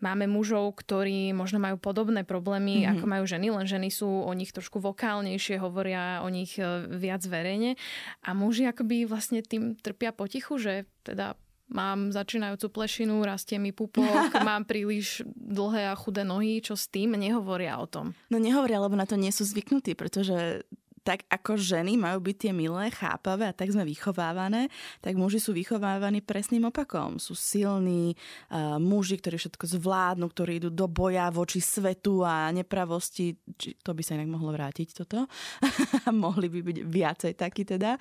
máme 0.00 0.28
mužov, 0.28 0.76
ktorí 0.76 1.32
možno 1.32 1.56
majú 1.56 1.80
podobné 1.80 2.22
problémy, 2.22 2.84
mm-hmm. 2.84 2.92
ako 3.00 3.04
majú 3.08 3.24
ženy, 3.24 3.46
len 3.48 3.66
ženy 3.66 3.88
sú 3.88 4.08
o 4.08 4.32
nich 4.36 4.52
trošku 4.52 4.76
vokálnejšie, 4.80 5.56
hovoria 5.56 6.20
o 6.20 6.28
nich 6.28 6.60
e, 6.60 6.84
viac 6.92 7.24
verejne 7.24 7.80
a 8.20 8.36
muži 8.36 8.68
akoby 8.68 9.08
vlastne 9.08 9.40
tým 9.40 9.72
trpia 9.80 10.12
potichu, 10.12 10.60
že 10.60 10.84
teda 11.00 11.40
mám 11.70 12.14
začínajúcu 12.14 12.66
plešinu, 12.70 13.22
rastie 13.26 13.58
mi 13.58 13.74
pupok, 13.74 14.30
mám 14.48 14.66
príliš 14.66 15.26
dlhé 15.34 15.90
a 15.90 15.98
chudé 15.98 16.22
nohy, 16.22 16.62
čo 16.62 16.78
s 16.78 16.86
tým 16.86 17.18
nehovoria 17.18 17.78
o 17.78 17.86
tom. 17.90 18.14
No 18.30 18.38
nehovoria, 18.38 18.78
lebo 18.82 18.94
na 18.94 19.06
to 19.08 19.18
nie 19.18 19.34
sú 19.34 19.42
zvyknutí, 19.42 19.98
pretože 19.98 20.62
tak 21.06 21.22
ako 21.30 21.54
ženy 21.54 21.94
majú 21.94 22.18
byť 22.18 22.36
tie 22.36 22.52
milé, 22.52 22.90
chápavé 22.90 23.46
a 23.46 23.54
tak 23.54 23.70
sme 23.70 23.86
vychovávané, 23.86 24.66
tak 24.98 25.14
muži 25.14 25.38
sú 25.38 25.54
vychovávaní 25.54 26.18
presným 26.18 26.66
opakom. 26.66 27.22
Sú 27.22 27.38
silní 27.38 28.18
uh, 28.50 28.82
muži, 28.82 29.22
ktorí 29.22 29.38
všetko 29.38 29.70
zvládnu, 29.78 30.26
ktorí 30.26 30.58
idú 30.58 30.74
do 30.74 30.90
boja 30.90 31.30
voči 31.30 31.62
svetu 31.62 32.26
a 32.26 32.50
nepravosti. 32.50 33.38
Či, 33.54 33.78
to 33.86 33.94
by 33.94 34.02
sa 34.02 34.18
inak 34.18 34.34
mohlo 34.34 34.50
vrátiť 34.50 35.06
toto. 35.06 35.30
Mohli 36.10 36.50
by 36.50 36.60
byť 36.66 36.78
viacej 36.82 37.32
takí 37.38 37.62
teda. 37.62 37.94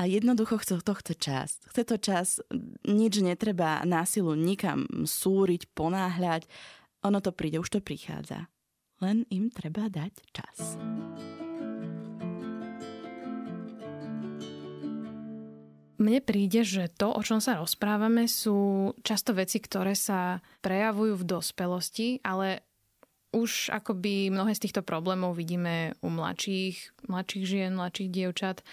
A 0.00 0.08
jednoducho 0.08 0.56
chce, 0.56 0.80
to 0.80 0.96
chce 0.96 1.14
čas. 1.20 1.60
Chce 1.68 1.82
to 1.84 1.96
čas, 2.00 2.40
nič 2.88 3.20
netreba 3.20 3.84
násilu 3.84 4.32
nikam 4.32 4.88
súriť, 5.04 5.68
ponáhľať. 5.76 6.48
Ono 7.04 7.20
to 7.20 7.36
príde, 7.36 7.60
už 7.60 7.68
to 7.68 7.84
prichádza. 7.84 8.48
Len 9.04 9.28
im 9.28 9.52
treba 9.52 9.92
dať 9.92 10.24
čas. 10.32 10.80
Mne 16.00 16.24
príde, 16.24 16.64
že 16.64 16.88
to, 16.88 17.12
o 17.12 17.20
čom 17.20 17.44
sa 17.44 17.60
rozprávame, 17.60 18.24
sú 18.24 18.90
často 19.04 19.36
veci, 19.36 19.60
ktoré 19.60 19.92
sa 19.92 20.40
prejavujú 20.64 21.20
v 21.20 21.28
dospelosti, 21.28 22.24
ale 22.24 22.64
už 23.30 23.70
akoby 23.70 24.32
mnohé 24.32 24.56
z 24.56 24.66
týchto 24.66 24.82
problémov 24.82 25.38
vidíme 25.38 25.94
u 26.02 26.08
mladších, 26.10 27.06
mladších 27.06 27.44
žien, 27.46 27.70
mladších 27.78 28.10
dievčat 28.10 28.66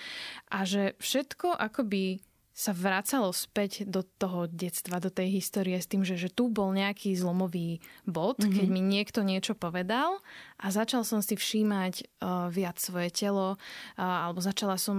a 0.49 0.65
že 0.65 0.97
všetko 0.97 1.53
akoby 1.53 2.25
sa 2.57 2.73
vracalo 2.73 3.29
späť 3.29 3.85
do 3.85 4.01
toho 4.01 4.49
detstva, 4.49 4.97
do 4.97 5.13
tej 5.13 5.37
histórie 5.37 5.77
s 5.77 5.85
tým, 5.85 6.01
že, 6.01 6.17
že 6.17 6.33
tu 6.33 6.49
bol 6.49 6.73
nejaký 6.73 7.13
zlomový 7.13 7.85
bod, 8.09 8.41
mm-hmm. 8.41 8.49
keď 8.49 8.67
mi 8.73 8.81
niekto 8.81 9.21
niečo 9.21 9.53
povedal 9.53 10.17
a 10.57 10.73
začal 10.73 11.05
som 11.05 11.21
si 11.21 11.37
všímať 11.37 12.01
uh, 12.01 12.49
viac 12.49 12.81
svoje 12.81 13.13
telo 13.13 13.53
uh, 13.53 14.01
alebo 14.01 14.41
začala 14.41 14.81
som 14.81 14.97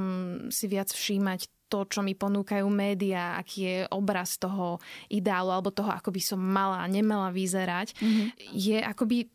si 0.55 0.71
viac 0.71 0.95
všímať 0.95 1.51
to, 1.69 1.85
čo 1.87 2.01
mi 2.01 2.17
ponúkajú 2.17 2.67
médiá, 2.67 3.37
aký 3.37 3.59
je 3.61 3.79
obraz 3.93 4.41
toho 4.41 4.81
ideálu 5.13 5.53
alebo 5.53 5.71
toho, 5.71 5.93
ako 5.93 6.11
by 6.11 6.21
som 6.25 6.41
mala 6.41 6.81
a 6.81 6.87
nemala 6.89 7.29
vyzerať, 7.31 7.95
mm-hmm. 7.95 8.27
je 8.57 8.79
akoby 8.81 9.29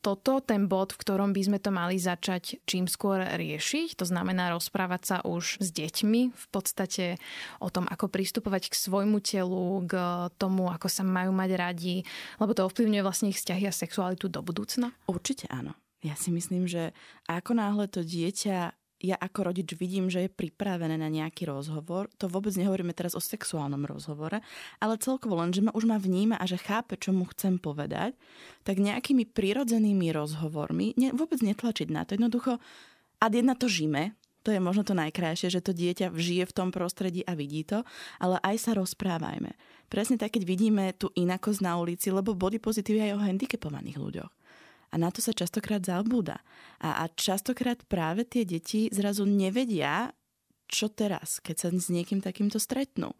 toto 0.00 0.40
ten 0.40 0.64
bod, 0.64 0.96
v 0.96 1.00
ktorom 1.04 1.30
by 1.36 1.42
sme 1.44 1.58
to 1.60 1.68
mali 1.68 2.00
začať 2.00 2.64
čím 2.64 2.88
skôr 2.88 3.20
riešiť. 3.20 4.00
To 4.00 4.08
znamená 4.08 4.48
rozprávať 4.48 5.02
sa 5.04 5.16
už 5.20 5.60
s 5.60 5.68
deťmi 5.76 6.20
v 6.32 6.46
podstate 6.48 7.20
o 7.60 7.68
tom, 7.68 7.84
ako 7.84 8.08
pristupovať 8.08 8.72
k 8.72 8.80
svojmu 8.80 9.20
telu, 9.20 9.84
k 9.84 9.94
tomu, 10.40 10.72
ako 10.72 10.88
sa 10.88 11.04
majú 11.04 11.36
mať 11.36 11.50
radi, 11.52 11.96
lebo 12.40 12.56
to 12.56 12.64
ovplyvňuje 12.64 13.02
vlastne 13.04 13.28
ich 13.28 13.38
vzťahy 13.38 13.68
a 13.68 13.76
sexualitu 13.76 14.32
do 14.32 14.40
budúcna. 14.40 14.96
Určite 15.04 15.44
áno. 15.52 15.76
Ja 16.00 16.16
si 16.16 16.32
myslím, 16.32 16.64
že 16.64 16.96
ako 17.28 17.60
náhle 17.60 17.84
to 17.84 18.00
dieťa 18.00 18.72
ja 19.00 19.16
ako 19.16 19.50
rodič 19.50 19.72
vidím, 19.80 20.12
že 20.12 20.28
je 20.28 20.30
pripravené 20.30 21.00
na 21.00 21.08
nejaký 21.08 21.48
rozhovor, 21.48 22.12
to 22.20 22.28
vôbec 22.28 22.52
nehovoríme 22.52 22.92
teraz 22.92 23.16
o 23.16 23.22
sexuálnom 23.22 23.88
rozhovore, 23.88 24.44
ale 24.76 25.00
celkovo 25.00 25.40
len, 25.40 25.56
že 25.56 25.64
ma 25.64 25.72
už 25.72 25.88
ma 25.88 25.96
vníma 25.96 26.36
a 26.36 26.44
že 26.44 26.60
chápe, 26.60 27.00
čo 27.00 27.16
mu 27.16 27.24
chcem 27.32 27.56
povedať, 27.56 28.12
tak 28.62 28.76
nejakými 28.76 29.24
prirodzenými 29.24 30.12
rozhovormi 30.12 31.00
ne, 31.00 31.16
vôbec 31.16 31.40
netlačiť 31.40 31.88
na 31.88 32.04
to. 32.04 32.20
Jednoducho, 32.20 32.60
a 33.20 33.24
jedna 33.32 33.56
to 33.56 33.72
žime, 33.72 34.12
to 34.40 34.52
je 34.52 34.60
možno 34.60 34.84
to 34.84 34.96
najkrajšie, 34.96 35.52
že 35.52 35.60
to 35.60 35.76
dieťa 35.76 36.16
žije 36.16 36.48
v 36.48 36.56
tom 36.56 36.68
prostredí 36.72 37.20
a 37.28 37.36
vidí 37.36 37.64
to, 37.64 37.84
ale 38.16 38.40
aj 38.40 38.56
sa 38.56 38.72
rozprávajme. 38.72 39.52
Presne 39.92 40.16
tak, 40.16 40.36
keď 40.36 40.42
vidíme 40.48 40.84
tú 40.96 41.12
inakosť 41.12 41.60
na 41.60 41.76
ulici, 41.76 42.08
lebo 42.08 42.32
body 42.32 42.56
pozitív 42.56 43.04
aj 43.04 43.20
o 43.20 43.24
handicapovaných 43.24 43.98
ľuďoch. 44.00 44.32
A 44.90 44.98
na 44.98 45.14
to 45.14 45.22
sa 45.22 45.30
častokrát 45.30 45.82
zabúda. 45.82 46.42
A, 46.82 47.02
a 47.02 47.10
častokrát 47.10 47.82
práve 47.86 48.26
tie 48.26 48.42
deti 48.42 48.90
zrazu 48.90 49.22
nevedia, 49.22 50.10
čo 50.70 50.90
teraz, 50.90 51.42
keď 51.42 51.56
sa 51.56 51.68
s 51.70 51.90
niekým 51.90 52.22
takýmto 52.22 52.58
stretnú. 52.62 53.14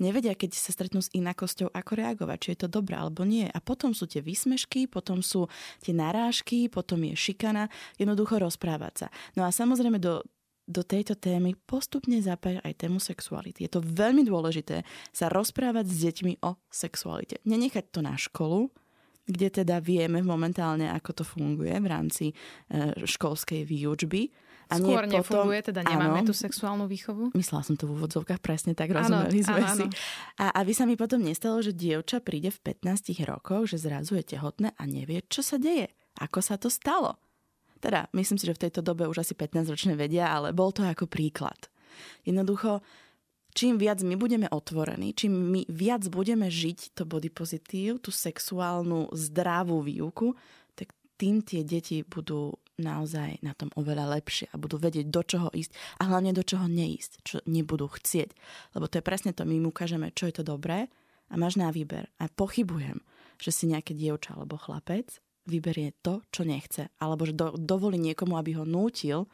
Nevedia, 0.00 0.32
keď 0.32 0.56
sa 0.56 0.72
stretnú 0.72 1.04
s 1.04 1.12
inakosťou, 1.12 1.70
ako 1.70 1.92
reagovať, 1.94 2.38
či 2.40 2.48
je 2.56 2.58
to 2.64 2.68
dobré 2.68 2.96
alebo 2.96 3.22
nie. 3.28 3.44
A 3.44 3.58
potom 3.60 3.92
sú 3.92 4.08
tie 4.08 4.24
výsmešky, 4.24 4.88
potom 4.88 5.20
sú 5.20 5.46
tie 5.84 5.92
narážky, 5.92 6.66
potom 6.66 7.04
je 7.06 7.14
šikana, 7.14 7.68
jednoducho 8.00 8.40
rozprávať 8.40 9.06
sa. 9.06 9.06
No 9.36 9.44
a 9.44 9.52
samozrejme 9.52 10.00
do, 10.00 10.24
do 10.64 10.82
tejto 10.82 11.14
témy 11.14 11.54
postupne 11.68 12.18
zapája 12.24 12.64
aj 12.64 12.88
tému 12.88 12.98
sexuality. 12.98 13.68
Je 13.68 13.72
to 13.72 13.84
veľmi 13.84 14.24
dôležité 14.24 14.82
sa 15.12 15.28
rozprávať 15.28 15.86
s 15.86 15.96
deťmi 16.08 16.32
o 16.40 16.56
sexualite. 16.72 17.38
Nenechať 17.44 17.92
to 17.92 18.00
na 18.00 18.16
školu, 18.16 18.72
kde 19.26 19.62
teda 19.62 19.78
vieme 19.78 20.18
momentálne, 20.20 20.90
ako 20.90 21.22
to 21.22 21.24
funguje 21.24 21.72
v 21.78 21.86
rámci 21.86 22.26
e, 22.30 22.34
školskej 23.06 23.62
výučby. 23.62 24.28
A 24.72 24.80
Skôr 24.80 25.04
nie 25.04 25.20
potom, 25.20 25.44
nefunguje, 25.44 25.60
teda 25.68 25.84
nemáme 25.84 26.24
áno, 26.24 26.28
tú 26.32 26.34
sexuálnu 26.34 26.88
výchovu? 26.88 27.36
Myslela 27.36 27.60
som 27.60 27.76
to 27.76 27.84
v 27.84 28.00
úvodzovkách 28.00 28.40
presne 28.40 28.72
tak, 28.72 28.88
rozumeli 28.88 29.44
áno, 29.44 29.48
sme 29.52 29.60
áno, 29.60 29.76
si. 29.76 29.84
A 30.40 30.64
aby 30.64 30.72
sa 30.72 30.88
mi 30.88 30.96
potom 30.96 31.20
nestalo, 31.20 31.60
že 31.60 31.76
dievča 31.76 32.24
príde 32.24 32.48
v 32.48 32.72
15 32.80 33.12
rokoch, 33.28 33.68
že 33.68 33.76
zrazu 33.76 34.16
je 34.16 34.24
tehotné 34.24 34.72
a 34.72 34.82
nevie, 34.88 35.20
čo 35.28 35.44
sa 35.44 35.60
deje. 35.60 35.92
Ako 36.24 36.40
sa 36.40 36.56
to 36.56 36.72
stalo. 36.72 37.20
Teda, 37.84 38.08
myslím 38.16 38.40
si, 38.40 38.48
že 38.48 38.56
v 38.56 38.62
tejto 38.64 38.80
dobe 38.80 39.04
už 39.10 39.20
asi 39.20 39.36
15 39.36 39.68
ročne 39.68 39.94
vedia, 39.98 40.32
ale 40.32 40.56
bol 40.56 40.72
to 40.72 40.86
ako 40.86 41.04
príklad. 41.04 41.68
Jednoducho, 42.24 42.80
čím 43.52 43.76
viac 43.78 44.00
my 44.00 44.16
budeme 44.16 44.48
otvorení, 44.48 45.12
čím 45.16 45.32
my 45.32 45.60
viac 45.68 46.08
budeme 46.08 46.48
žiť 46.48 46.96
to 46.96 47.04
body 47.04 47.28
pozitív, 47.28 48.00
tú 48.00 48.10
sexuálnu 48.10 49.12
zdravú 49.12 49.84
výuku, 49.84 50.34
tak 50.74 50.92
tým 51.20 51.44
tie 51.44 51.62
deti 51.62 52.02
budú 52.02 52.56
naozaj 52.80 53.38
na 53.44 53.52
tom 53.52 53.68
oveľa 53.76 54.18
lepšie 54.18 54.50
a 54.50 54.56
budú 54.56 54.80
vedieť, 54.80 55.06
do 55.12 55.22
čoho 55.22 55.48
ísť 55.52 55.70
a 56.00 56.08
hlavne 56.08 56.32
do 56.32 56.42
čoho 56.42 56.66
neísť, 56.66 57.12
čo 57.22 57.36
nebudú 57.44 57.86
chcieť. 57.86 58.32
Lebo 58.74 58.88
to 58.88 58.98
je 58.98 59.06
presne 59.06 59.30
to, 59.36 59.44
my 59.44 59.60
im 59.60 59.70
ukážeme, 59.70 60.10
čo 60.16 60.26
je 60.26 60.40
to 60.40 60.44
dobré 60.44 60.88
a 61.28 61.34
máš 61.36 61.60
na 61.60 61.68
výber. 61.70 62.08
A 62.18 62.26
pochybujem, 62.32 63.04
že 63.38 63.52
si 63.52 63.68
nejaké 63.68 63.92
dievča 63.92 64.34
alebo 64.34 64.58
chlapec 64.58 65.20
vyberie 65.46 65.94
to, 66.02 66.22
čo 66.30 66.46
nechce. 66.46 66.90
Alebo 67.02 67.26
že 67.26 67.34
do, 67.34 67.54
dovolí 67.58 67.98
niekomu, 67.98 68.38
aby 68.38 68.58
ho 68.58 68.64
nútil 68.64 69.26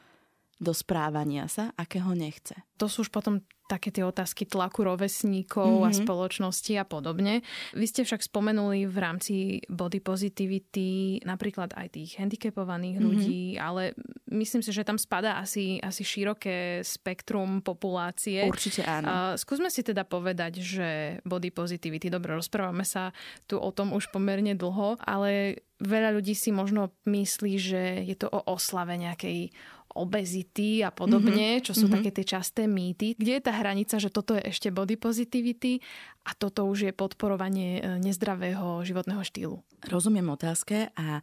do 0.58 0.74
správania 0.74 1.46
sa, 1.46 1.70
akého 1.78 2.12
nechce. 2.18 2.58
To 2.82 2.90
sú 2.90 3.06
už 3.06 3.14
potom 3.14 3.42
také 3.68 3.92
tie 3.92 4.00
otázky 4.00 4.48
tlaku 4.48 4.80
rovesníkov 4.80 5.84
mm-hmm. 5.84 5.86
a 5.86 5.90
spoločnosti 5.92 6.72
a 6.80 6.88
podobne. 6.88 7.44
Vy 7.76 7.84
ste 7.84 8.00
však 8.02 8.24
spomenuli 8.24 8.88
v 8.88 8.96
rámci 8.96 9.34
body 9.68 10.00
positivity 10.00 11.20
napríklad 11.28 11.76
aj 11.76 12.00
tých 12.00 12.16
handicapovaných 12.16 12.96
mm-hmm. 12.96 13.06
ľudí, 13.12 13.44
ale 13.60 13.92
myslím 14.32 14.64
si, 14.64 14.72
že 14.72 14.88
tam 14.88 14.96
spadá 14.96 15.36
asi, 15.36 15.76
asi 15.84 16.00
široké 16.00 16.80
spektrum 16.80 17.60
populácie. 17.60 18.48
Určite 18.48 18.88
áno. 18.88 19.06
Uh, 19.06 19.34
skúsme 19.36 19.68
si 19.68 19.84
teda 19.84 20.08
povedať, 20.08 20.64
že 20.64 21.20
body 21.28 21.52
positivity, 21.52 22.08
dobre, 22.08 22.40
rozprávame 22.40 22.88
sa 22.88 23.12
tu 23.44 23.60
o 23.60 23.68
tom 23.68 23.92
už 23.92 24.08
pomerne 24.08 24.56
dlho, 24.56 24.96
ale 25.04 25.60
veľa 25.84 26.16
ľudí 26.16 26.32
si 26.32 26.50
možno 26.50 26.96
myslí, 27.04 27.52
že 27.60 27.82
je 28.02 28.16
to 28.16 28.32
o 28.32 28.40
oslave 28.48 28.96
nejakej 28.96 29.52
obezity 29.98 30.86
a 30.86 30.94
podobne, 30.94 31.58
mm-hmm. 31.58 31.66
čo 31.66 31.74
sú 31.74 31.90
mm-hmm. 31.90 31.94
také 31.98 32.10
tie 32.14 32.26
časté 32.38 32.62
mýty. 32.70 33.18
Kde 33.18 33.36
je 33.36 33.42
tá 33.42 33.52
hranica, 33.58 33.98
že 33.98 34.14
toto 34.14 34.38
je 34.38 34.46
ešte 34.46 34.70
body 34.70 34.94
positivity 34.94 35.82
a 36.22 36.38
toto 36.38 36.70
už 36.70 36.88
je 36.88 36.92
podporovanie 36.94 37.82
e, 37.82 37.98
nezdravého 37.98 38.86
životného 38.86 39.26
štýlu? 39.26 39.56
Rozumiem 39.90 40.30
otázke 40.30 40.94
a 40.94 41.18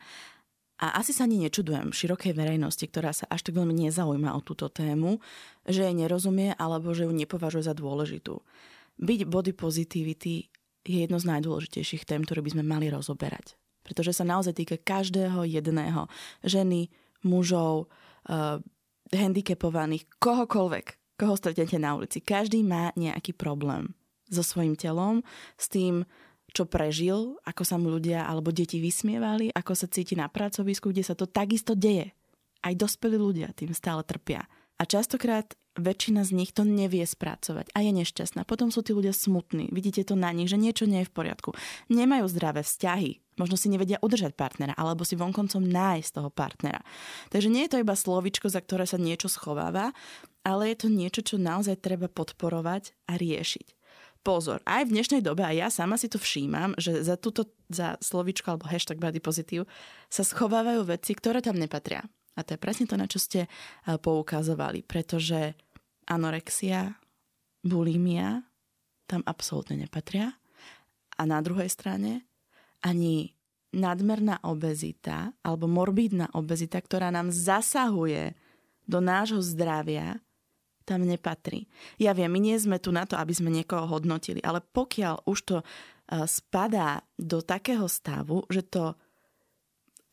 A 0.76 1.00
asi 1.00 1.16
sa 1.16 1.24
ani 1.24 1.40
nečudujem 1.40 1.96
širokej 1.96 2.36
verejnosti, 2.36 2.84
ktorá 2.84 3.16
sa 3.16 3.24
až 3.32 3.48
tak 3.48 3.56
veľmi 3.56 3.88
nezaujíma 3.88 4.36
o 4.36 4.44
túto 4.44 4.68
tému, 4.68 5.24
že 5.64 5.88
jej 5.88 5.96
nerozumie 5.96 6.52
alebo 6.60 6.92
že 6.92 7.08
ju 7.08 7.16
nepovažuje 7.16 7.64
za 7.64 7.72
dôležitú. 7.72 8.44
Byť 9.00 9.24
body 9.24 9.56
positivity 9.56 10.52
je 10.84 10.98
jedno 11.00 11.16
z 11.16 11.32
najdôležitejších 11.32 12.04
tém, 12.04 12.28
ktoré 12.28 12.44
by 12.44 12.60
sme 12.60 12.68
mali 12.68 12.92
rozoberať. 12.92 13.56
Pretože 13.88 14.20
sa 14.20 14.28
naozaj 14.28 14.52
týka 14.60 14.76
každého 14.76 15.48
jedného. 15.48 16.12
Ženy, 16.44 16.92
mužov, 17.24 17.88
uh, 18.30 18.62
handicapovaných, 19.14 20.10
kohokoľvek, 20.18 20.86
koho 21.16 21.36
stretnete 21.38 21.78
na 21.80 21.96
ulici. 21.96 22.20
Každý 22.20 22.66
má 22.66 22.92
nejaký 23.00 23.38
problém 23.38 23.94
so 24.28 24.42
svojím 24.42 24.74
telom, 24.74 25.22
s 25.56 25.70
tým, 25.70 26.04
čo 26.56 26.66
prežil, 26.66 27.36
ako 27.44 27.64
sa 27.68 27.76
mu 27.76 27.92
ľudia 27.92 28.26
alebo 28.26 28.50
deti 28.50 28.80
vysmievali, 28.80 29.52
ako 29.52 29.76
sa 29.76 29.92
cíti 29.92 30.16
na 30.16 30.32
pracovisku, 30.32 30.90
kde 30.90 31.04
sa 31.04 31.14
to 31.14 31.28
takisto 31.28 31.76
deje. 31.76 32.16
Aj 32.66 32.74
dospelí 32.74 33.20
ľudia 33.20 33.54
tým 33.54 33.76
stále 33.76 34.02
trpia. 34.02 34.48
A 34.80 34.84
častokrát 34.88 35.54
väčšina 35.76 36.24
z 36.24 36.32
nich 36.32 36.56
to 36.56 36.64
nevie 36.64 37.04
spracovať 37.04 37.70
a 37.76 37.84
je 37.84 37.92
nešťastná. 37.92 38.48
Potom 38.48 38.72
sú 38.72 38.82
tí 38.82 38.96
ľudia 38.96 39.12
smutní. 39.12 39.70
Vidíte 39.76 40.08
to 40.08 40.16
na 40.16 40.32
nich, 40.32 40.48
že 40.48 40.56
niečo 40.56 40.88
nie 40.88 41.04
je 41.04 41.10
v 41.12 41.16
poriadku. 41.16 41.52
Nemajú 41.92 42.26
zdravé 42.32 42.64
vzťahy. 42.64 43.25
Možno 43.36 43.60
si 43.60 43.68
nevedia 43.68 44.00
udržať 44.00 44.32
partnera 44.36 44.72
alebo 44.80 45.04
si 45.04 45.20
vonkoncom 45.20 45.60
nájsť 45.60 46.10
toho 46.16 46.30
partnera. 46.32 46.80
Takže 47.30 47.52
nie 47.52 47.68
je 47.68 47.72
to 47.76 47.82
iba 47.84 47.96
slovičko, 47.96 48.48
za 48.48 48.64
ktoré 48.64 48.88
sa 48.88 48.96
niečo 48.96 49.28
schováva, 49.28 49.92
ale 50.48 50.72
je 50.72 50.86
to 50.86 50.88
niečo, 50.88 51.22
čo 51.26 51.36
naozaj 51.36 51.84
treba 51.84 52.08
podporovať 52.08 52.96
a 53.12 53.20
riešiť 53.20 53.76
pozor, 54.26 54.66
aj 54.66 54.90
v 54.90 54.94
dnešnej 54.98 55.22
dobe, 55.22 55.46
a 55.46 55.54
ja 55.54 55.70
sama 55.70 56.02
si 56.02 56.10
to 56.10 56.18
všímam, 56.18 56.74
že 56.82 57.06
za 57.06 57.14
túto, 57.14 57.54
za 57.70 57.94
slovičko 58.02 58.58
alebo 58.58 58.66
hashtag 58.66 58.98
body 58.98 59.22
positive 59.22 59.70
sa 60.10 60.26
schovávajú 60.26 60.82
veci, 60.90 61.14
ktoré 61.14 61.46
tam 61.46 61.62
nepatria. 61.62 62.02
A 62.34 62.42
to 62.42 62.58
je 62.58 62.60
presne 62.60 62.90
to, 62.90 62.98
na 62.98 63.06
čo 63.06 63.22
ste 63.22 63.46
poukazovali, 63.86 64.82
pretože 64.82 65.54
anorexia, 66.10 66.98
bulimia 67.62 68.42
tam 69.06 69.22
absolútne 69.30 69.86
nepatria. 69.86 70.34
A 71.16 71.22
na 71.30 71.40
druhej 71.46 71.70
strane 71.70 72.26
ani 72.86 73.34
nadmerná 73.74 74.46
obezita 74.46 75.34
alebo 75.42 75.66
morbidná 75.66 76.32
obezita, 76.38 76.78
ktorá 76.80 77.10
nám 77.10 77.34
zasahuje 77.34 78.38
do 78.86 79.02
nášho 79.02 79.42
zdravia, 79.42 80.22
tam 80.86 81.02
nepatrí. 81.02 81.66
Ja 81.98 82.14
viem, 82.14 82.30
my 82.30 82.38
nie 82.38 82.56
sme 82.62 82.78
tu 82.78 82.94
na 82.94 83.10
to, 83.10 83.18
aby 83.18 83.34
sme 83.34 83.50
niekoho 83.50 83.90
hodnotili, 83.90 84.38
ale 84.46 84.62
pokiaľ 84.62 85.26
už 85.26 85.40
to 85.44 85.58
eh, 85.60 86.24
spadá 86.30 87.02
do 87.18 87.42
takého 87.42 87.90
stavu, 87.90 88.46
že 88.48 88.62
to 88.62 88.94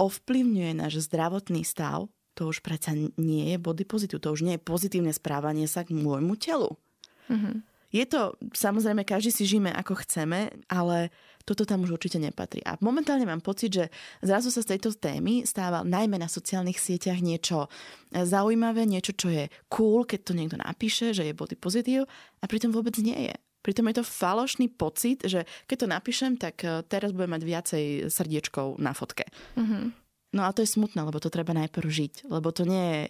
ovplyvňuje 0.01 0.73
náš 0.75 1.07
zdravotný 1.07 1.63
stav, 1.63 2.09
to 2.33 2.49
už 2.49 2.65
predsa 2.65 2.97
nie 3.21 3.53
je 3.53 3.59
body 3.61 3.85
pozitív, 3.85 4.25
to 4.25 4.33
už 4.33 4.43
nie 4.43 4.57
je 4.57 4.65
pozitívne 4.65 5.13
správanie 5.13 5.69
sa 5.69 5.85
k 5.85 5.93
môjmu 5.93 6.35
telu. 6.41 6.81
Mm-hmm. 7.29 7.57
Je 7.93 8.09
to, 8.09 8.41
samozrejme, 8.57 9.05
každý 9.05 9.29
si 9.29 9.45
žijeme 9.45 9.69
ako 9.69 10.01
chceme, 10.01 10.49
ale 10.73 11.13
toto 11.42 11.66
tam 11.66 11.83
už 11.85 11.98
určite 11.98 12.18
nepatrí. 12.18 12.62
A 12.62 12.78
momentálne 12.83 13.26
mám 13.26 13.42
pocit, 13.42 13.70
že 13.72 13.85
zrazu 14.22 14.48
sa 14.50 14.62
z 14.62 14.76
tejto 14.76 14.94
témy 14.94 15.42
stáva 15.46 15.83
najmä 15.83 16.18
na 16.18 16.31
sociálnych 16.31 16.78
sieťach 16.78 17.18
niečo 17.18 17.66
zaujímavé, 18.12 18.87
niečo, 18.87 19.14
čo 19.14 19.28
je 19.31 19.50
cool, 19.72 20.07
keď 20.07 20.20
to 20.22 20.33
niekto 20.37 20.57
napíše, 20.61 21.11
že 21.16 21.26
je 21.26 21.37
body 21.37 21.59
pozitív 21.59 22.07
a 22.40 22.44
pritom 22.46 22.70
vôbec 22.70 22.94
nie 23.02 23.31
je. 23.31 23.35
Pritom 23.62 23.87
je 23.87 24.02
to 24.02 24.05
falošný 24.05 24.74
pocit, 24.74 25.22
že 25.22 25.46
keď 25.70 25.76
to 25.78 25.87
napíšem, 25.87 26.33
tak 26.35 26.66
eh, 26.66 26.83
teraz 26.83 27.14
budem 27.14 27.38
mať 27.38 27.42
viacej 27.46 27.85
srdiečkov 28.11 28.83
na 28.83 28.90
fotke. 28.90 29.31
Mm-hmm. 29.55 30.02
No 30.33 30.48
a 30.48 30.50
to 30.57 30.64
je 30.64 30.72
smutné, 30.72 31.05
lebo 31.05 31.20
to 31.20 31.28
treba 31.28 31.52
najprv 31.52 31.85
žiť. 31.85 32.12
Lebo 32.33 32.48
to 32.57 32.64
nie 32.64 32.81
je, 32.81 33.02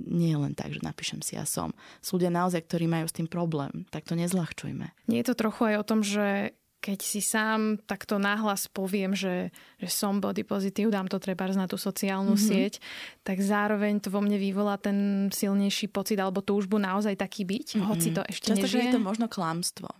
nie 0.00 0.32
je 0.32 0.38
len 0.40 0.56
tak, 0.56 0.72
že 0.72 0.80
napíšem 0.80 1.20
si 1.20 1.36
ja 1.36 1.44
som. 1.44 1.76
Sú 2.00 2.16
ľudia 2.16 2.32
naozaj, 2.32 2.64
ktorí 2.64 2.88
majú 2.88 3.04
s 3.04 3.12
tým 3.12 3.28
problém. 3.28 3.84
Tak 3.92 4.08
to 4.08 4.16
nezľahčujme. 4.16 4.88
Nie 5.04 5.20
je 5.20 5.28
to 5.28 5.36
trochu 5.36 5.60
aj 5.68 5.76
o 5.76 5.84
tom, 5.84 6.00
že 6.00 6.56
keď 6.80 6.98
si 7.04 7.20
sám 7.20 7.76
takto 7.84 8.16
náhlas 8.16 8.64
poviem, 8.72 9.12
že, 9.12 9.52
že 9.76 9.88
som 9.92 10.16
body 10.16 10.48
pozitív, 10.48 10.88
dám 10.88 11.12
to 11.12 11.20
treba 11.20 11.44
na 11.52 11.68
tú 11.68 11.76
sociálnu 11.76 12.34
mm-hmm. 12.34 12.48
sieť, 12.48 12.74
tak 13.20 13.44
zároveň 13.44 14.00
to 14.00 14.08
vo 14.08 14.24
mne 14.24 14.40
vyvolá 14.40 14.80
ten 14.80 15.28
silnejší 15.28 15.92
pocit 15.92 16.16
alebo 16.16 16.40
túžbu 16.40 16.80
naozaj 16.80 17.20
taký 17.20 17.44
byť, 17.44 17.68
mm-hmm. 17.76 17.88
hoci 17.88 18.08
to 18.16 18.24
ešte 18.24 18.56
Častokrát 18.56 18.88
je 18.88 18.96
to 18.96 19.02
možno 19.04 19.26
klamstvo. 19.28 19.92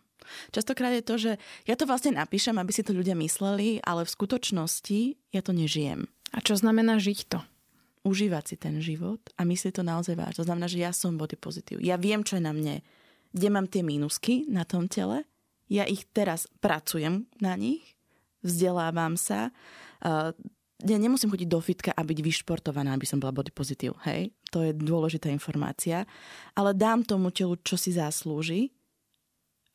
Častokrát 0.54 0.92
je 0.96 1.04
to, 1.04 1.14
že 1.18 1.32
ja 1.68 1.74
to 1.76 1.84
vlastne 1.84 2.16
napíšem, 2.16 2.56
aby 2.56 2.72
si 2.72 2.82
to 2.86 2.96
ľudia 2.96 3.18
mysleli, 3.18 3.82
ale 3.84 4.06
v 4.06 4.14
skutočnosti 4.14 5.00
ja 5.34 5.40
to 5.44 5.52
nežijem. 5.52 6.08
A 6.32 6.38
čo 6.40 6.54
znamená 6.54 6.96
žiť 7.02 7.20
to? 7.28 7.40
Užívať 8.00 8.44
si 8.46 8.56
ten 8.56 8.80
život 8.80 9.20
a 9.36 9.44
myslieť 9.44 9.82
to 9.82 9.84
naozaj 9.84 10.16
vážne. 10.16 10.40
To 10.40 10.48
znamená, 10.48 10.70
že 10.70 10.80
ja 10.80 10.94
som 10.94 11.20
body 11.20 11.36
pozitív. 11.36 11.84
Ja 11.84 12.00
viem, 12.00 12.24
čo 12.24 12.40
je 12.40 12.46
na 12.46 12.56
mne, 12.56 12.80
kde 13.34 13.48
mám 13.52 13.68
tie 13.68 13.84
mínusky 13.84 14.48
na 14.48 14.64
tom 14.64 14.88
tele. 14.88 15.28
Ja 15.70 15.86
ich 15.86 16.04
teraz 16.10 16.50
pracujem 16.58 17.30
na 17.38 17.54
nich, 17.54 17.94
vzdelávam 18.42 19.14
sa. 19.14 19.54
Uh, 20.02 20.34
ja 20.82 20.96
nemusím 20.96 21.30
chodiť 21.30 21.48
do 21.48 21.60
fitka 21.60 21.90
a 21.92 22.02
byť 22.02 22.18
vyšportovaná, 22.24 22.96
aby 22.96 23.04
som 23.04 23.20
bola 23.20 23.36
body 23.36 23.52
pozitív. 23.52 24.00
Hej, 24.02 24.32
to 24.48 24.64
je 24.64 24.72
dôležitá 24.72 25.28
informácia. 25.28 26.08
Ale 26.56 26.72
dám 26.72 27.04
tomu 27.04 27.28
telu, 27.30 27.54
čo 27.60 27.76
si 27.76 27.92
zaslúži 27.92 28.72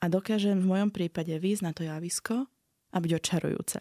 a 0.01 0.09
dokážem 0.09 0.57
v 0.59 0.69
mojom 0.69 0.89
prípade 0.89 1.31
výjsť 1.37 1.63
na 1.63 1.71
to 1.71 1.85
javisko 1.85 2.49
a 2.91 2.97
byť 2.97 3.11
očarujúce. 3.21 3.79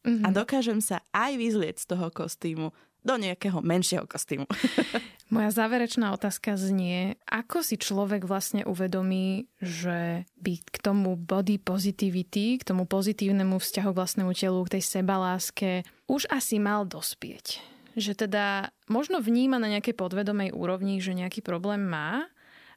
Mm-hmm. 0.00 0.24
A 0.24 0.28
dokážem 0.32 0.80
sa 0.80 1.04
aj 1.12 1.36
vyzlieť 1.36 1.76
z 1.84 1.86
toho 1.92 2.08
kostýmu 2.08 2.72
do 3.00 3.16
nejakého 3.16 3.64
menšieho 3.64 4.04
kostýmu. 4.04 4.44
Moja 5.34 5.54
záverečná 5.54 6.10
otázka 6.10 6.58
znie, 6.58 7.14
ako 7.22 7.62
si 7.62 7.78
človek 7.78 8.26
vlastne 8.26 8.66
uvedomí, 8.66 9.46
že 9.62 10.26
by 10.42 10.54
k 10.58 10.76
tomu 10.82 11.14
body 11.14 11.62
positivity, 11.62 12.58
k 12.58 12.66
tomu 12.66 12.82
pozitívnemu 12.82 13.62
vzťahu 13.62 13.90
k 13.94 13.98
vlastnému 13.98 14.32
telu, 14.34 14.58
k 14.66 14.78
tej 14.78 14.82
sebaláske, 14.82 15.70
už 16.10 16.26
asi 16.34 16.58
mal 16.58 16.82
dospieť. 16.82 17.62
Že 17.94 18.26
teda 18.26 18.74
možno 18.90 19.22
vníma 19.22 19.62
na 19.62 19.70
nejakej 19.70 19.94
podvedomej 19.94 20.50
úrovni, 20.50 20.98
že 20.98 21.14
nejaký 21.14 21.46
problém 21.46 21.86
má, 21.86 22.26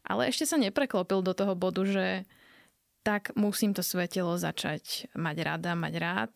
ale 0.05 0.29
ešte 0.29 0.45
sa 0.45 0.61
nepreklopil 0.61 1.25
do 1.25 1.33
toho 1.33 1.57
bodu, 1.57 1.81
že 1.89 2.29
tak 3.01 3.35
musím 3.35 3.73
to 3.73 3.81
svoje 3.81 4.13
telo 4.13 4.37
začať 4.37 5.11
mať 5.17 5.35
rada, 5.41 5.73
mať 5.73 5.93
rád 5.99 6.33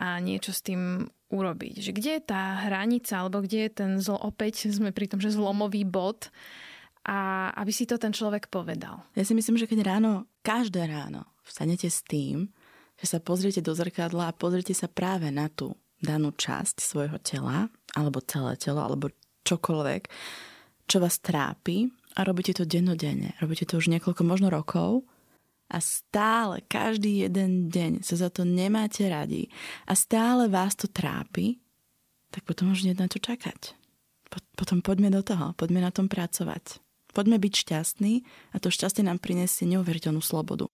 a 0.00 0.18
niečo 0.18 0.50
s 0.50 0.64
tým 0.64 1.12
urobiť. 1.32 1.80
Že 1.80 1.92
kde 1.96 2.10
je 2.20 2.22
tá 2.22 2.68
hranica, 2.68 3.12
alebo 3.16 3.40
kde 3.40 3.66
je 3.66 3.70
ten 3.72 3.90
zlo, 3.98 4.20
opäť 4.20 4.68
sme 4.68 4.92
pri 4.92 5.08
tom, 5.08 5.18
že 5.18 5.32
zlomový 5.32 5.88
bod 5.88 6.28
a 7.02 7.50
aby 7.58 7.72
si 7.74 7.88
to 7.88 7.98
ten 7.98 8.14
človek 8.14 8.52
povedal. 8.52 9.02
Ja 9.18 9.26
si 9.26 9.34
myslím, 9.34 9.58
že 9.58 9.66
keď 9.66 9.82
ráno, 9.82 10.30
každé 10.46 10.86
ráno 10.86 11.26
vstanete 11.42 11.90
s 11.90 12.04
tým, 12.06 12.52
že 13.00 13.10
sa 13.10 13.18
pozriete 13.18 13.58
do 13.64 13.74
zrkadla 13.74 14.30
a 14.30 14.36
pozriete 14.36 14.76
sa 14.76 14.86
práve 14.86 15.32
na 15.34 15.50
tú 15.50 15.74
danú 15.98 16.30
časť 16.30 16.78
svojho 16.78 17.18
tela, 17.18 17.66
alebo 17.96 18.22
celé 18.22 18.54
telo, 18.58 18.82
alebo 18.82 19.10
čokoľvek, 19.42 20.02
čo 20.86 20.96
vás 21.02 21.18
trápi 21.18 21.90
a 22.14 22.22
robíte 22.22 22.54
to 22.54 22.68
dennodenne. 22.68 23.34
Robíte 23.42 23.66
to 23.66 23.80
už 23.80 23.90
niekoľko 23.90 24.22
možno 24.22 24.52
rokov 24.52 25.06
a 25.72 25.80
stále, 25.80 26.60
každý 26.68 27.24
jeden 27.24 27.72
deň 27.72 28.04
sa 28.04 28.20
za 28.20 28.28
to 28.28 28.44
nemáte 28.44 29.08
radi 29.08 29.48
a 29.88 29.96
stále 29.96 30.52
vás 30.52 30.76
to 30.76 30.84
trápi, 30.84 31.64
tak 32.28 32.44
potom 32.44 32.76
už 32.76 32.84
nie 32.84 32.92
na 32.92 33.08
čo 33.08 33.16
čakať. 33.16 33.72
Potom 34.56 34.84
poďme 34.84 35.08
do 35.08 35.24
toho, 35.24 35.56
poďme 35.56 35.80
na 35.80 35.92
tom 35.92 36.12
pracovať. 36.12 36.80
Poďme 37.12 37.36
byť 37.36 37.52
šťastní 37.52 38.24
a 38.52 38.56
to 38.56 38.72
šťastie 38.72 39.04
nám 39.04 39.20
prinesie 39.20 39.68
neuveriteľnú 39.68 40.24
slobodu. 40.24 40.68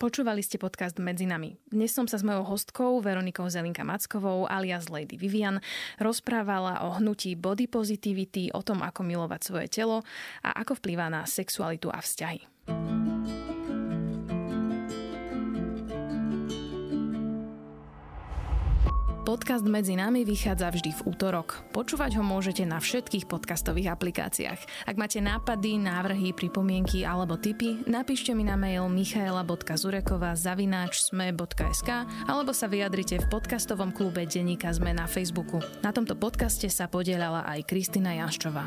Počúvali 0.00 0.40
ste 0.40 0.56
podcast 0.56 0.96
Medzi 0.96 1.28
nami. 1.28 1.60
Dnes 1.68 1.92
som 1.92 2.08
sa 2.08 2.16
s 2.16 2.24
mojou 2.24 2.48
hostkou 2.48 3.04
Veronikou 3.04 3.44
Zelinka 3.52 3.84
Mackovou 3.84 4.48
alias 4.48 4.88
Lady 4.88 5.20
Vivian 5.20 5.60
rozprávala 6.00 6.88
o 6.88 6.96
hnutí 6.96 7.36
body 7.36 7.68
positivity, 7.68 8.48
o 8.56 8.64
tom, 8.64 8.80
ako 8.80 9.04
milovať 9.04 9.40
svoje 9.44 9.68
telo 9.68 10.00
a 10.40 10.56
ako 10.64 10.80
vplýva 10.80 11.12
na 11.12 11.28
sexualitu 11.28 11.92
a 11.92 12.00
vzťahy. 12.00 12.40
Podcast 19.30 19.62
Medzi 19.62 19.94
nami 19.94 20.26
vychádza 20.26 20.74
vždy 20.74 20.90
v 20.90 21.14
útorok. 21.14 21.62
Počúvať 21.70 22.18
ho 22.18 22.22
môžete 22.26 22.66
na 22.66 22.82
všetkých 22.82 23.30
podcastových 23.30 23.94
aplikáciách. 23.94 24.90
Ak 24.90 24.98
máte 24.98 25.22
nápady, 25.22 25.78
návrhy, 25.78 26.34
pripomienky 26.34 27.06
alebo 27.06 27.38
tipy, 27.38 27.78
napíšte 27.86 28.34
mi 28.34 28.42
na 28.42 28.58
mail 28.58 28.90
michaela.zurekova 28.90 30.34
zavináč 30.34 31.14
sme.sk 31.14 32.10
alebo 32.26 32.50
sa 32.50 32.66
vyjadrite 32.66 33.22
v 33.22 33.30
podcastovom 33.30 33.94
klube 33.94 34.26
Deníka 34.26 34.74
Sme 34.74 34.90
na 34.90 35.06
Facebooku. 35.06 35.62
Na 35.86 35.94
tomto 35.94 36.18
podcaste 36.18 36.66
sa 36.66 36.90
podielala 36.90 37.46
aj 37.46 37.70
Kristina 37.70 38.18
Janščová. 38.18 38.66